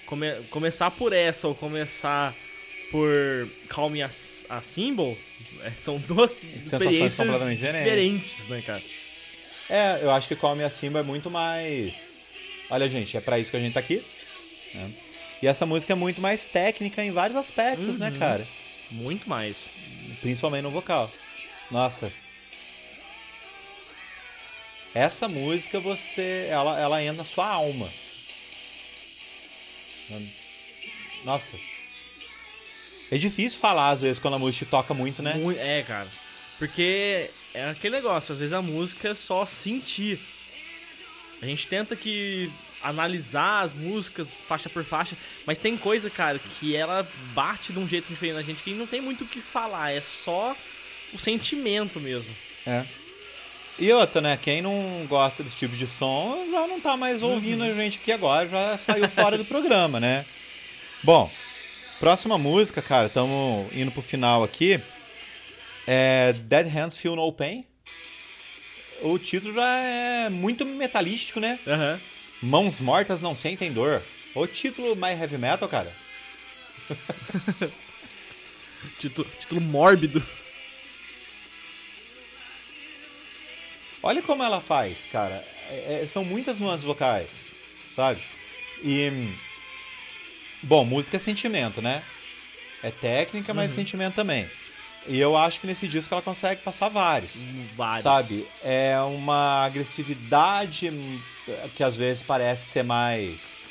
come- 0.07 0.35
começar 0.51 0.91
por 0.91 1.13
essa 1.13 1.47
ou 1.49 1.55
começar 1.55 2.35
por 2.91 3.11
Call 3.69 3.91
Me 3.91 4.03
a, 4.03 4.07
a 4.07 4.63
Symbol 4.63 5.17
é, 5.63 5.71
são 5.79 5.99
duas 5.99 6.43
experiências 6.43 7.15
completamente 7.17 7.59
diferentes. 7.59 7.85
diferentes, 7.85 8.47
né, 8.49 8.63
cara? 8.65 8.83
É, 9.68 9.98
eu 10.02 10.11
acho 10.12 10.29
que 10.29 10.37
Come 10.37 10.62
Acima 10.62 11.00
é 11.00 11.02
muito 11.02 11.31
mais. 11.31 12.24
Olha, 12.70 12.88
gente, 12.88 13.16
é 13.16 13.20
pra 13.20 13.38
isso 13.38 13.50
que 13.50 13.57
a 13.57 13.61
gente 13.61 13.74
tá 13.74 13.81
aqui. 13.81 14.02
né? 14.74 14.90
E 15.42 15.46
essa 15.46 15.66
música 15.66 15.92
é 15.92 15.96
muito 15.96 16.20
mais 16.20 16.44
técnica 16.46 17.05
em 17.05 17.11
vários 17.11 17.37
aspectos, 17.37 17.98
né, 17.98 18.11
Uhum. 18.11 18.18
cara? 18.18 18.46
Muito 18.90 19.29
mais. 19.29 19.70
Principalmente 20.20 20.62
no 20.62 20.70
vocal. 20.70 21.11
Nossa. 21.70 22.12
Essa 24.94 25.29
música 25.29 25.79
você. 25.79 26.46
Ela, 26.48 26.81
ela 26.81 27.02
entra 27.02 27.18
na 27.18 27.24
sua 27.24 27.46
alma. 27.46 27.90
Nossa. 31.24 31.59
É 33.11 33.18
difícil 33.18 33.59
falar, 33.59 33.90
às 33.90 34.02
vezes, 34.02 34.18
quando 34.18 34.35
a 34.35 34.38
música 34.38 34.64
toca 34.66 34.94
muito, 34.94 35.22
né? 35.22 35.35
É, 35.59 35.83
cara. 35.83 36.09
Porque 36.59 37.31
é 37.53 37.71
aquele 37.71 37.97
negócio, 37.97 38.33
às 38.33 38.38
vezes 38.38 38.53
a 38.53 38.62
música 38.62 39.11
é 39.11 39.14
só 39.14 39.45
sentir. 39.45 40.19
A 41.40 41.47
gente 41.47 41.66
tenta 41.66 41.95
que 41.95 42.51
analisar 42.83 43.62
as 43.62 43.73
músicas 43.73 44.35
faixa 44.35 44.69
por 44.69 44.85
faixa, 44.85 45.16
mas 45.45 45.59
tem 45.59 45.77
coisa, 45.77 46.09
cara, 46.09 46.38
que 46.38 46.77
ela 46.77 47.07
bate 47.35 47.73
de 47.73 47.79
um 47.79 47.88
jeito 47.88 48.09
diferente 48.09 48.37
na 48.37 48.42
gente 48.42 48.62
que 48.62 48.73
não 48.73 48.87
tem 48.87 49.01
muito 49.01 49.25
o 49.25 49.27
que 49.27 49.40
falar, 49.40 49.92
é 49.92 50.01
só 50.01 50.57
o 51.12 51.19
sentimento 51.19 52.01
mesmo. 52.01 52.33
É. 52.66 52.85
E 53.79 53.92
outra, 53.92 54.21
né? 54.21 54.38
Quem 54.40 54.62
não 54.62 55.07
gosta 55.09 55.42
desse 55.42 55.57
tipo 55.57 55.77
de 55.77 55.87
som 55.87 56.47
já 56.51 56.66
não 56.66 56.81
tá 56.81 56.97
mais 56.97 57.23
ouvindo 57.23 57.62
a 57.62 57.73
gente 57.75 57.99
aqui 57.99 58.11
agora, 58.11 58.49
já 58.49 58.79
saiu 58.79 59.09
fora 59.09 59.37
do 59.37 59.45
programa, 59.47 60.01
né? 60.01 60.25
Bom, 61.03 61.31
próxima 62.01 62.38
música, 62.38 62.81
cara, 62.81 63.09
estamos 63.09 63.71
indo 63.75 63.90
pro 63.90 64.01
final 64.01 64.42
aqui. 64.42 64.81
É 65.87 66.33
Dead 66.33 66.66
Hands 66.68 66.96
Feel 66.96 67.14
No 67.16 67.33
Pain. 67.33 67.64
O 69.03 69.18
título 69.18 69.55
já 69.55 69.79
é 69.79 70.29
muito 70.29 70.64
metalístico, 70.64 71.38
né? 71.38 71.59
Aham. 71.66 72.01
Mãos 72.42 72.81
mortas 72.81 73.20
não 73.22 73.35
sentem 73.35 73.72
dor. 73.72 74.03
O 74.35 74.46
título 74.46 74.96
mais 74.96 75.20
heavy 75.20 75.38
metal, 75.38 75.68
cara. 75.68 75.92
Título, 79.01 79.29
título 79.40 79.61
mórbido. 79.61 80.22
Olha 84.03 84.22
como 84.22 84.42
ela 84.42 84.61
faz, 84.61 85.07
cara. 85.11 85.44
É- 85.68 86.01
é- 86.03 86.07
são 86.07 86.25
muitas 86.25 86.61
nuances 86.61 86.85
vocais, 86.85 87.46
sabe? 87.90 88.20
E. 88.85 89.11
Bom, 90.62 90.85
música 90.85 91.16
é 91.16 91.20
sentimento, 91.20 91.83
né? 91.83 92.03
É 92.83 92.90
técnica, 92.90 93.53
mas 93.53 93.70
sentimento 93.72 94.14
também. 94.14 94.49
E 95.09 95.19
eu 95.21 95.37
acho 95.37 95.61
que 95.61 95.66
nesse 95.66 95.87
disco 95.87 96.12
ela 96.14 96.23
consegue 96.23 96.62
passar 96.62 96.88
vários. 96.88 97.45
Vários. 97.77 98.03
Sabe? 98.03 98.47
É 98.64 98.99
uma 99.01 99.64
agressividade 99.64 100.90
hum, 100.90 101.21
que 101.75 101.83
às 101.83 101.97
vezes 101.97 102.23
parece 102.23 102.66
ser 102.71 102.83
mais 102.83 103.62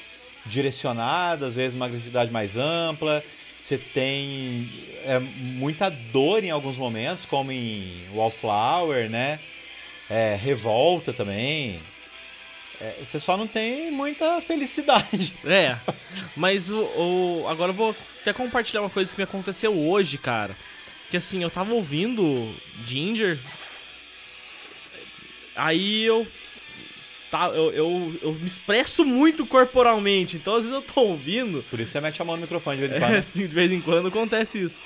direcionada, 0.46 1.48
às 1.48 1.56
vezes 1.56 1.76
uma 1.76 1.86
agressividade 1.88 2.32
mais 2.32 2.56
ampla. 2.58 3.24
Você 3.56 3.78
tem 3.78 4.70
é, 5.06 5.20
muita 5.20 5.90
dor 5.90 6.44
em 6.44 6.52
alguns 6.52 6.78
momentos, 6.78 7.26
como 7.26 7.52
em 7.52 8.04
Wallflower, 8.14 9.10
né? 9.10 9.40
É, 10.10 10.36
revolta 10.36 11.12
também. 11.12 11.80
É, 12.80 12.96
você 13.02 13.20
só 13.20 13.36
não 13.38 13.48
tem 13.48 13.90
muita 13.92 14.40
felicidade. 14.42 15.34
É, 15.46 15.78
mas 16.36 16.70
o, 16.70 16.78
o- 17.44 17.48
agora 17.48 17.72
eu 17.72 17.76
vou 17.76 17.96
até 18.22 18.32
compartilhar 18.34 18.82
uma 18.82 18.90
coisa 18.90 19.12
que 19.14 19.18
me 19.20 19.24
aconteceu 19.24 19.74
hoje, 19.78 20.18
cara. 20.18 20.56
Que 21.16 21.18
assim, 21.18 21.42
eu 21.42 21.50
tava 21.50 21.74
ouvindo 21.74 22.54
Ginger, 22.86 23.40
aí 25.56 26.04
eu, 26.04 26.28
tá, 27.32 27.48
eu, 27.56 27.72
eu, 27.72 28.20
eu 28.22 28.34
me 28.34 28.46
expresso 28.46 29.06
muito 29.06 29.46
corporalmente, 29.46 30.36
então 30.36 30.56
às 30.56 30.66
vezes 30.66 30.76
eu 30.76 30.82
tô 30.82 31.00
ouvindo, 31.00 31.64
Por 31.70 31.80
isso 31.80 31.94
você 31.94 32.02
mete 32.02 32.22
a 32.22 32.26
mão 32.26 32.36
no 32.36 32.42
microfone 32.42 32.76
de 32.76 32.82
vez 32.86 32.92
em 32.92 33.00
quando. 33.00 33.14
é, 33.16 33.18
assim, 33.20 33.48
de 33.48 33.56
vez 33.56 33.72
em 33.72 33.80
quando 33.80 34.10
acontece 34.10 34.62
isso. 34.62 34.82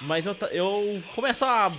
Mas 0.00 0.24
eu, 0.24 0.34
eu 0.52 1.02
começo 1.14 1.44
a 1.44 1.70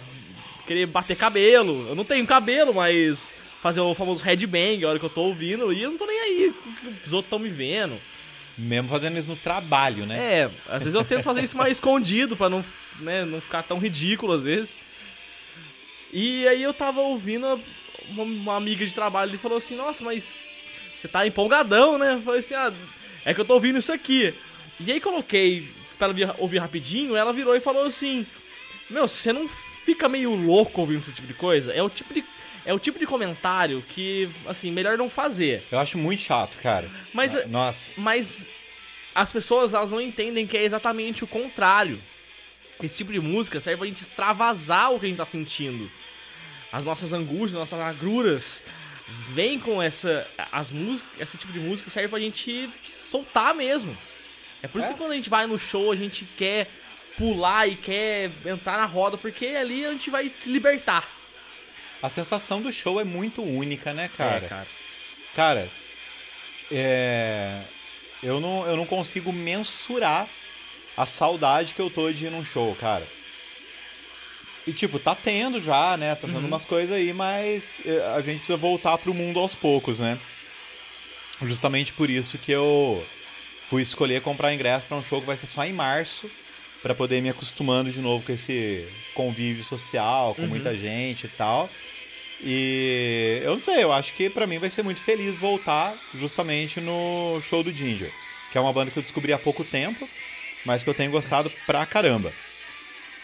querer 0.68 0.86
bater 0.86 1.18
cabelo, 1.18 1.88
eu 1.90 1.96
não 1.96 2.06
tenho 2.06 2.28
cabelo, 2.28 2.72
mas 2.72 3.34
fazer 3.60 3.80
o 3.80 3.96
famoso 3.96 4.24
headbang 4.24 4.86
a 4.86 4.90
hora 4.90 5.00
que 5.00 5.06
eu 5.06 5.10
tô 5.10 5.24
ouvindo, 5.24 5.74
e 5.74 5.82
eu 5.82 5.90
não 5.90 5.98
tô 5.98 6.06
nem 6.06 6.20
aí, 6.20 6.54
os 7.08 7.12
outros 7.12 7.32
tão 7.32 7.40
me 7.40 7.50
vendo. 7.50 8.00
Mesmo 8.56 8.88
fazendo 8.88 9.18
isso 9.18 9.32
no 9.32 9.38
trabalho, 9.38 10.06
né? 10.06 10.42
É, 10.42 10.50
às 10.68 10.84
vezes 10.84 10.94
eu 10.94 11.04
tento 11.04 11.24
fazer 11.24 11.42
isso 11.42 11.58
mais 11.58 11.72
escondido 11.72 12.36
pra 12.38 12.50
não, 12.50 12.64
né, 13.00 13.26
não 13.26 13.40
ficar 13.42 13.64
tão 13.64 13.78
ridículo 13.80 14.34
às 14.34 14.44
vezes. 14.44 14.80
E 16.12 16.48
aí 16.48 16.62
eu 16.64 16.74
tava 16.74 17.02
ouvindo 17.02 17.62
uma, 18.10 18.24
uma 18.24 18.56
amiga 18.56 18.86
de 18.86 18.94
trabalho 18.94 19.36
e 19.36 19.38
falou 19.38 19.58
assim: 19.58 19.76
"Nossa, 19.76 20.04
mas 20.04 20.34
você 20.98 21.08
tá 21.08 21.26
empolgadão, 21.28 21.98
né?" 21.98 22.14
Eu 22.16 22.22
falei 22.22 22.40
assim: 22.40 22.56
"Ah, 22.56 22.74
é 23.26 23.34
que 23.34 23.40
eu 23.42 23.46
tô 23.46 23.54
ouvindo 23.54 23.78
isso 23.80 23.94
aqui". 23.94 24.34
E 24.80 24.92
aí 24.92 25.00
coloquei 25.00 25.70
pra 25.98 26.06
ela 26.06 26.14
vir- 26.14 26.34
ouvir 26.38 26.58
rapidinho, 26.60 27.16
ela 27.16 27.32
virou 27.34 27.56
e 27.56 27.60
falou 27.60 27.86
assim: 27.86 28.26
"Meu, 28.90 29.08
você 29.08 29.32
não 29.32 29.48
fica 29.86 30.10
meio 30.10 30.34
louco 30.34 30.82
ouvindo 30.82 31.00
esse 31.00 31.12
tipo 31.14 31.28
de 31.28 31.34
coisa? 31.34 31.72
É 31.74 31.84
o 31.84 31.90
tipo 31.90 32.14
de 32.14 32.24
é 32.66 32.74
o 32.74 32.80
tipo 32.80 33.00
de 33.00 33.06
comentário 33.08 33.84
que, 33.88 34.30
assim, 34.46 34.70
melhor 34.70 34.98
não 34.98 35.10
fazer. 35.10 35.64
Eu 35.72 35.80
acho 35.80 35.98
muito 35.98 36.22
chato, 36.22 36.56
cara. 36.62 36.90
Mas 37.14 37.48
Nossa. 37.48 37.94
mas 37.98 38.50
as 39.16 39.32
pessoas 39.32 39.74
elas 39.74 39.92
não 39.92 40.02
entendem 40.02 40.46
que 40.46 40.58
é 40.58 40.64
exatamente 40.64 41.24
o 41.24 41.28
contrário. 41.28 42.00
Esse 42.82 42.98
tipo 42.98 43.12
de 43.12 43.20
música 43.20 43.60
serve 43.60 43.78
pra 43.78 43.88
gente 43.88 44.02
extravasar 44.02 44.92
o 44.94 45.00
que 45.00 45.06
a 45.06 45.10
gente 45.10 45.18
tá 45.18 45.26
sentindo. 45.26 45.90
As 46.72 46.84
nossas 46.84 47.12
angústias, 47.14 47.56
as 47.56 47.60
nossas 47.72 47.80
agruras. 47.80 48.62
Vem 49.34 49.60
com 49.60 49.82
essa. 49.82 50.26
As 50.52 50.70
músicas. 50.70 51.20
Esse 51.20 51.38
tipo 51.38 51.52
de 51.52 51.60
música 51.60 51.90
serve 51.90 52.10
pra 52.10 52.20
gente 52.20 52.70
soltar 52.84 53.54
mesmo. 53.56 53.96
É 54.62 54.68
por 54.68 54.80
isso 54.80 54.90
É. 54.90 54.94
que 54.94 54.98
quando 54.98 55.12
a 55.12 55.16
gente 55.16 55.30
vai 55.30 55.48
no 55.48 55.58
show, 55.58 55.92
a 55.92 55.96
gente 55.96 56.26
quer 56.38 56.68
pular 57.18 57.68
e 57.68 57.76
quer 57.76 58.30
entrar 58.46 58.78
na 58.78 58.86
roda, 58.86 59.18
porque 59.18 59.48
ali 59.48 59.86
a 59.86 59.92
gente 59.92 60.10
vai 60.10 60.30
se 60.30 60.50
libertar. 60.50 61.06
A 62.02 62.10
sensação 62.10 62.62
do 62.62 62.72
show 62.72 63.00
é 63.00 63.04
muito 63.04 63.42
única, 63.42 63.94
né, 63.94 64.10
cara? 64.16 64.46
É, 64.46 64.48
cara. 64.48 64.68
Cara, 65.36 65.72
é... 66.72 67.62
eu, 68.22 68.40
não, 68.40 68.66
eu 68.68 68.78
não 68.78 68.86
consigo 68.86 69.34
mensurar 69.34 70.28
a 71.00 71.06
saudade 71.06 71.74
que 71.74 71.82
eu 71.82 71.90
tô 71.90 72.12
de 72.12 72.26
ir 72.26 72.30
num 72.30 72.44
show, 72.44 72.76
cara. 72.76 73.08
E, 74.68 74.74
tipo, 74.74 75.00
tá 75.00 75.16
tendo 75.16 75.62
já, 75.62 75.96
né? 75.96 76.14
Tá 76.14 76.28
tendo 76.28 76.40
Uhum. 76.42 76.48
umas 76.48 76.66
coisas 76.66 76.94
aí, 76.96 77.14
mas 77.14 77.82
é, 77.86 78.02
a 78.16 78.22
gente 78.22 78.40
precisa 78.40 78.58
voltar 78.58 78.98
pro 78.98 79.14
mundo 79.14 79.40
aos 79.40 79.56
poucos, 79.56 80.02
né? 80.02 80.20
Justamente 81.42 81.94
por 81.94 82.10
isso 82.10 82.38
que 82.38 82.52
eu 82.52 83.08
fui 83.70 83.82
escolher 83.82 84.22
comprar 84.22 84.54
ingresso 84.54 84.86
pra 84.86 84.98
um 84.98 85.04
show 85.04 85.22
que 85.22 85.28
vai 85.28 85.38
ser 85.38 85.48
só 85.48 85.64
em 85.64 85.72
março, 85.72 86.30
pra 86.82 86.94
poder 86.94 87.20
ir 87.20 87.22
me 87.22 87.30
acostumando 87.30 87.90
de 87.92 88.02
novo 88.02 88.26
com 88.26 88.34
esse 88.34 88.86
convívio 89.14 89.64
social, 89.64 90.36
com 90.36 90.42
Uhum. 90.42 90.48
muita 90.50 90.78
gente 90.78 91.28
e 91.28 91.30
tal. 91.30 91.72
E 92.44 93.40
eu 93.44 93.52
não 93.54 93.60
sei, 93.60 93.84
eu 93.84 93.92
acho 93.94 94.14
que 94.14 94.30
pra 94.30 94.46
mim 94.46 94.60
vai 94.60 94.70
ser 94.70 94.84
muito 94.84 95.02
feliz 95.02 95.38
voltar 95.38 95.98
justamente 96.14 96.82
no 96.82 97.40
show 97.42 97.64
do 97.64 97.72
Ginger, 97.72 98.12
que 98.52 98.58
é 98.58 98.62
uma 98.62 98.74
banda 98.74 98.92
que 98.92 98.98
eu 98.98 99.02
descobri 99.02 99.32
há 99.34 99.40
pouco 99.40 99.64
tempo, 99.64 100.10
mas 100.66 100.84
que 100.84 100.90
eu 100.90 100.94
tenho 100.94 101.12
gostado 101.12 101.52
pra 101.66 101.86
caramba. 101.86 102.34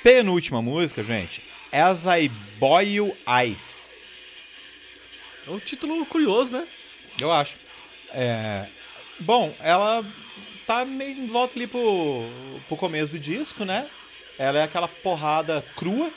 Penúltima 0.03 0.61
música, 0.61 1.03
gente, 1.03 1.41
As 1.71 2.05
I 2.05 2.29
Boil 2.59 3.15
Ice. 3.45 4.03
É 5.47 5.49
um 5.49 5.59
título 5.59 6.05
curioso, 6.05 6.53
né? 6.53 6.67
Eu 7.19 7.31
acho. 7.31 7.55
É, 8.11 8.67
Bom, 9.19 9.55
ela 9.61 10.05
tá 10.67 10.83
meio 10.83 11.17
em 11.17 11.27
volta 11.27 11.55
ali 11.55 11.67
pro, 11.67 12.29
pro 12.67 12.75
começo 12.75 13.13
do 13.13 13.19
disco, 13.19 13.63
né? 13.63 13.89
Ela 14.37 14.59
é 14.59 14.63
aquela 14.63 14.89
porrada 14.89 15.63
crua. 15.75 16.11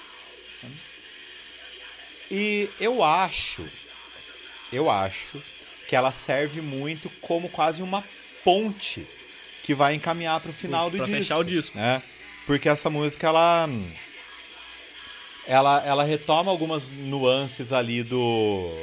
E 2.30 2.68
eu 2.80 3.02
acho, 3.02 3.64
eu 4.72 4.90
acho 4.90 5.40
que 5.86 5.94
ela 5.94 6.10
serve 6.10 6.60
muito 6.60 7.08
como 7.20 7.48
quase 7.48 7.82
uma 7.82 8.04
ponte 8.44 9.06
que 9.68 9.74
vai 9.74 9.92
encaminhar 9.92 10.40
pro 10.40 10.50
final 10.50 10.88
do 10.88 10.96
Pra 10.96 11.04
disco. 11.04 11.20
fechar 11.20 11.36
o 11.36 11.44
disco. 11.44 11.76
Né? 11.76 12.02
Porque 12.46 12.70
essa 12.70 12.88
música, 12.88 13.26
ela, 13.26 13.68
ela, 15.46 15.84
ela 15.84 16.04
retoma 16.04 16.50
algumas 16.50 16.90
nuances 16.90 17.70
ali 17.70 18.02
do 18.02 18.74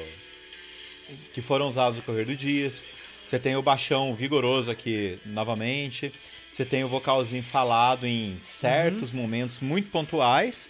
que 1.33 1.41
foram 1.41 1.67
usados 1.67 1.97
no 1.97 2.03
correr 2.03 2.25
do 2.25 2.35
disco. 2.35 2.85
Você 3.23 3.39
tem 3.39 3.55
o 3.55 3.63
baixão 3.63 4.13
vigoroso 4.13 4.69
aqui 4.69 5.17
novamente. 5.25 6.13
Você 6.51 6.63
tem 6.63 6.83
o 6.83 6.87
vocalzinho 6.87 7.41
falado 7.41 8.05
em 8.05 8.37
certos 8.39 9.11
momentos 9.11 9.61
muito 9.61 9.89
pontuais. 9.89 10.69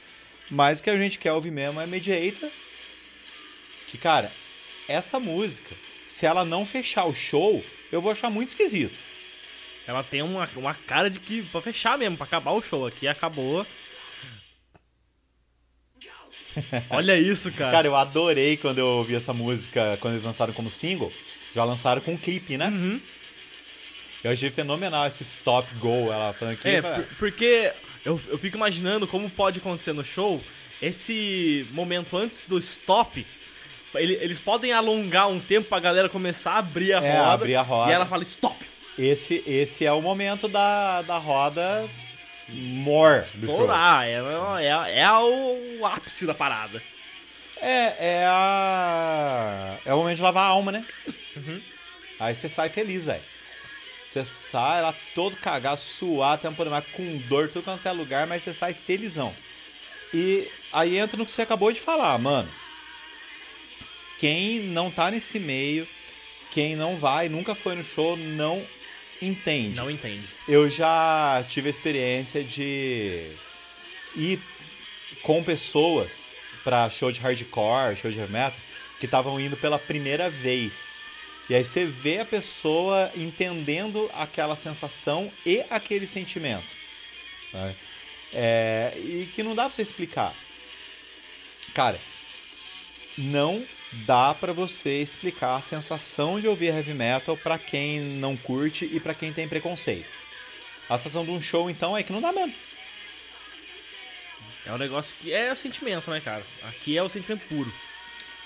Mas 0.50 0.80
o 0.80 0.84
que 0.84 0.90
a 0.90 0.98
gente 0.98 1.20
quer 1.20 1.34
ouvir 1.34 1.52
mesmo 1.52 1.82
é 1.82 1.86
Mediator. 1.86 2.50
Que, 3.88 3.98
cara, 3.98 4.32
essa 4.88 5.20
música, 5.20 5.76
se 6.06 6.26
ela 6.26 6.46
não 6.46 6.66
fechar 6.66 7.04
o 7.04 7.14
show, 7.14 7.62
eu 7.92 8.00
vou 8.00 8.14
achar 8.14 8.30
muito 8.30 8.48
esquisito. 8.48 8.98
Ela 9.88 10.04
tem 10.04 10.22
uma, 10.22 10.50
uma 10.56 10.74
cara 10.74 11.10
de 11.10 11.20
que 11.20 11.42
pra 11.44 11.62
fechar 11.62 11.98
mesmo, 11.98 12.18
pra 12.18 12.26
acabar 12.26 12.52
o 12.52 12.62
show. 12.62 12.88
Aqui 12.88 13.08
acabou. 13.08 13.66
Olha 16.90 17.18
isso, 17.18 17.52
cara. 17.52 17.72
Cara, 17.72 17.88
eu 17.88 17.96
adorei 17.96 18.56
quando 18.58 18.80
eu 18.80 18.88
ouvi 18.88 19.16
essa 19.16 19.34
música, 19.34 19.98
quando 20.00 20.14
eles 20.14 20.24
lançaram 20.24 20.54
como 20.54 20.70
single. 20.70 21.12
Já 21.54 21.64
lançaram 21.64 22.02
com 22.02 22.14
um 22.14 22.18
clipe, 22.18 22.58
né? 22.58 22.68
Uhum. 22.68 23.00
Eu 24.24 24.32
achei 24.32 24.50
fenomenal 24.50 25.06
esse 25.06 25.24
stop 25.24 25.68
go, 25.76 26.12
ela 26.12 26.34
falando 26.34 26.58
que 26.58 26.68
É, 26.68 26.82
por- 26.82 27.06
porque 27.20 27.72
eu, 28.04 28.20
eu 28.28 28.38
fico 28.38 28.58
imaginando 28.58 29.06
como 29.08 29.30
pode 29.30 29.60
acontecer 29.60 29.94
no 29.94 30.04
show 30.04 30.42
esse 30.82 31.68
momento 31.72 32.18
antes 32.18 32.44
do 32.48 32.58
stop. 32.58 33.26
ele- 33.94 34.16
eles 34.16 34.40
podem 34.40 34.74
alongar 34.74 35.30
um 35.30 35.40
tempo 35.40 35.70
pra 35.70 35.80
galera 35.80 36.10
começar 36.10 36.54
a 36.54 36.58
abrir 36.58 36.92
a 36.94 37.02
É, 37.02 37.18
roda. 37.18 37.32
abrir 37.34 37.56
a 37.56 37.62
roda. 37.62 37.92
E 37.92 37.94
ela 37.94 38.06
fala 38.06 38.24
stop. 38.24 38.58
Esse, 38.98 39.44
esse 39.46 39.86
é 39.86 39.92
o 39.92 40.02
momento 40.02 40.48
da, 40.48 41.02
da 41.02 41.18
roda 41.18 41.88
more. 42.50 43.18
Estourar, 43.18 44.06
é, 44.06 44.22
é, 44.62 45.00
é 45.00 45.12
o 45.12 45.86
ápice 45.86 46.26
da 46.26 46.34
parada. 46.34 46.82
É, 47.62 48.20
é 48.20 48.26
a. 48.28 49.78
É 49.86 49.94
o 49.94 49.98
momento 49.98 50.18
de 50.18 50.22
lavar 50.22 50.44
a 50.44 50.48
alma, 50.48 50.72
né? 50.72 50.86
Uhum. 51.36 51.62
Aí 52.20 52.36
você 52.36 52.50
sai 52.50 52.70
feliz, 52.70 53.04
velho. 53.04 53.24
Você 54.08 54.24
sai 54.24 54.82
lá 54.82 54.96
todo 55.14 55.36
cagado, 55.36 55.80
suado, 55.80 56.50
mais, 56.70 56.86
com 56.94 57.18
dor, 57.28 57.50
tudo 57.50 57.64
quanto 57.64 57.86
é 57.86 57.92
lugar, 57.92 58.26
mas 58.26 58.44
você 58.44 58.54
sai 58.54 58.74
felizão. 58.74 59.36
E 60.14 60.48
aí 60.72 60.98
entra 60.98 61.18
no 61.18 61.26
que 61.26 61.32
você 61.32 61.42
acabou 61.42 61.72
de 61.72 61.82
falar, 61.82 62.18
mano. 62.18 62.50
Quem 64.18 64.60
não 64.60 64.90
tá 64.90 65.12
nesse 65.12 65.38
meio, 65.40 65.86
quem 66.52 66.76
não 66.76 66.96
vai, 66.96 67.28
nunca 67.28 67.54
foi 67.54 67.76
no 67.76 67.84
show, 67.84 68.16
não 68.16 68.66
entende. 69.22 69.76
Não 69.76 69.90
entende. 69.90 70.28
Eu 70.48 70.70
já 70.70 71.44
tive 71.48 71.68
a 71.68 71.72
experiência 71.72 72.44
de 72.44 73.30
ir 74.16 74.40
com 75.22 75.44
pessoas 75.44 76.38
pra 76.64 76.90
show 76.90 77.12
de 77.12 77.20
hardcore, 77.20 77.98
show 77.98 78.12
de 78.12 78.18
heavy 78.20 78.32
metal, 78.32 78.60
que 79.00 79.06
estavam 79.06 79.40
indo 79.40 79.56
pela 79.58 79.78
primeira 79.80 80.30
vez. 80.30 81.04
E 81.50 81.54
aí 81.54 81.64
você 81.64 81.86
vê 81.86 82.20
a 82.20 82.26
pessoa 82.26 83.12
entendendo 83.16 84.10
aquela 84.14 84.56
sensação 84.56 85.32
e 85.46 85.64
aquele 85.70 86.08
sentimento. 86.08 86.66
né? 87.54 87.76
É, 88.34 88.94
e 88.98 89.30
que 89.34 89.44
não 89.44 89.54
dá 89.56 89.64
pra 89.64 89.72
você 89.72 89.82
explicar. 89.82 90.34
Cara, 91.74 92.00
não 93.18 93.66
dá 94.06 94.34
pra 94.34 94.52
você 94.52 95.00
explicar 95.02 95.56
a 95.56 95.62
sensação 95.62 96.40
de 96.40 96.48
ouvir 96.48 96.68
heavy 96.68 96.94
metal 96.94 97.38
pra 97.38 97.58
quem 97.58 98.00
não 98.00 98.36
curte 98.36 98.90
e 98.92 99.00
pra 99.00 99.14
quem 99.14 99.32
tem 99.32 99.48
preconceito. 99.48 100.10
A 100.90 100.98
sensação 100.98 101.26
de 101.26 101.32
um 101.32 101.42
show, 101.42 101.70
então, 101.70 101.98
é 101.98 102.04
que 102.04 102.12
não 102.12 102.22
dá 102.22 102.32
mesmo. 102.32 102.54
É 104.66 104.74
um 104.74 104.78
negócio 104.78 105.16
que 105.20 105.32
é 105.32 105.52
o 105.52 105.56
sentimento, 105.56 106.10
né, 106.10 106.20
cara? 106.20 106.44
Aqui 106.64 106.98
é 106.98 107.04
o 107.04 107.10
sentimento 107.10 107.48
puro. 107.48 107.72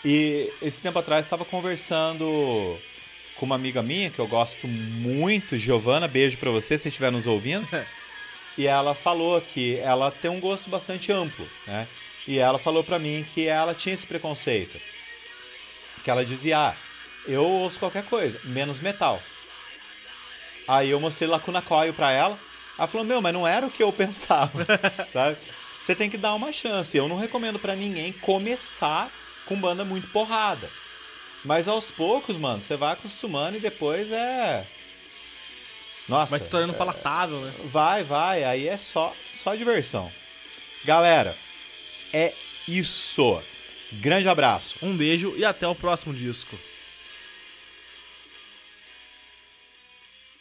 E 0.04 0.52
esse 0.62 0.82
tempo 0.82 1.00
atrás 1.00 1.26
estava 1.26 1.44
conversando 1.44 2.78
com 3.36 3.46
uma 3.46 3.56
amiga 3.56 3.82
minha 3.82 4.10
que 4.10 4.20
eu 4.20 4.28
gosto 4.28 4.68
muito, 4.68 5.58
Giovana, 5.58 6.08
beijo 6.08 6.38
pra 6.38 6.52
você 6.52 6.78
se 6.78 6.88
estiver 6.90 7.12
nos 7.12 7.26
ouvindo. 7.26 7.68
e 8.58 8.68
ela 8.68 8.94
falou 8.94 9.40
que 9.42 9.78
ela 9.80 10.12
tem 10.12 10.30
um 10.30 10.40
gosto 10.40 10.70
bastante 10.70 11.12
amplo, 11.12 11.48
né? 11.66 11.88
E 12.28 12.38
ela 12.38 12.60
falou 12.60 12.84
pra 12.84 13.00
mim 13.00 13.26
que 13.34 13.48
ela 13.48 13.74
tinha 13.74 13.94
esse 13.94 14.06
preconceito. 14.06 14.80
Que 16.10 16.12
ela 16.12 16.26
dizia: 16.26 16.70
"Ah, 16.70 16.76
eu 17.28 17.46
ouço 17.46 17.78
qualquer 17.78 18.04
coisa, 18.04 18.40
menos 18.44 18.82
metal". 18.82 19.22
Aí 20.68 20.90
eu 20.90 21.00
mostrei 21.00 21.30
Lacuna 21.30 21.62
Coil 21.62 21.94
pra 21.94 22.12
ela. 22.12 22.40
Ela 22.76 22.88
falou: 22.88 23.06
"Meu, 23.06 23.22
mas 23.22 23.32
não 23.32 23.48
era 23.48 23.68
o 23.68 23.70
que 23.70 23.84
eu 23.84 23.94
pensava". 23.94 24.66
sabe? 25.14 25.38
Você 25.80 25.94
tem 25.94 26.10
que 26.10 26.18
dar 26.18 26.34
uma 26.34 26.52
chance. 26.52 26.98
Eu 26.98 27.08
não 27.08 27.16
recomendo 27.16 27.60
pra 27.60 27.76
ninguém 27.76 28.12
começar 28.12 29.12
com 29.46 29.56
banda 29.56 29.86
muito 29.86 30.08
porrada. 30.08 30.68
Mas 31.46 31.68
aos 31.68 31.92
poucos, 31.92 32.38
mano, 32.38 32.60
você 32.60 32.76
vai 32.76 32.94
acostumando 32.94 33.58
e 33.58 33.62
depois 33.62 34.10
é. 34.10 34.66
Nossa. 36.08 36.32
Vai 36.32 36.40
se 36.40 36.50
tornando 36.50 36.74
palatável, 36.74 37.40
né? 37.42 37.54
Vai, 37.66 38.04
vai. 38.04 38.44
Aí 38.44 38.68
é 38.68 38.80
só, 38.80 39.16
só 39.32 39.54
diversão. 39.54 40.12
Galera, 40.84 41.38
é 42.12 42.34
isso. 42.68 43.44
Grande 43.94 44.28
abraço. 44.28 44.78
Um 44.82 44.96
beijo 44.96 45.34
e 45.38 45.44
até 45.44 45.68
o 45.68 45.76
próximo 45.76 46.14
disco. 46.14 46.56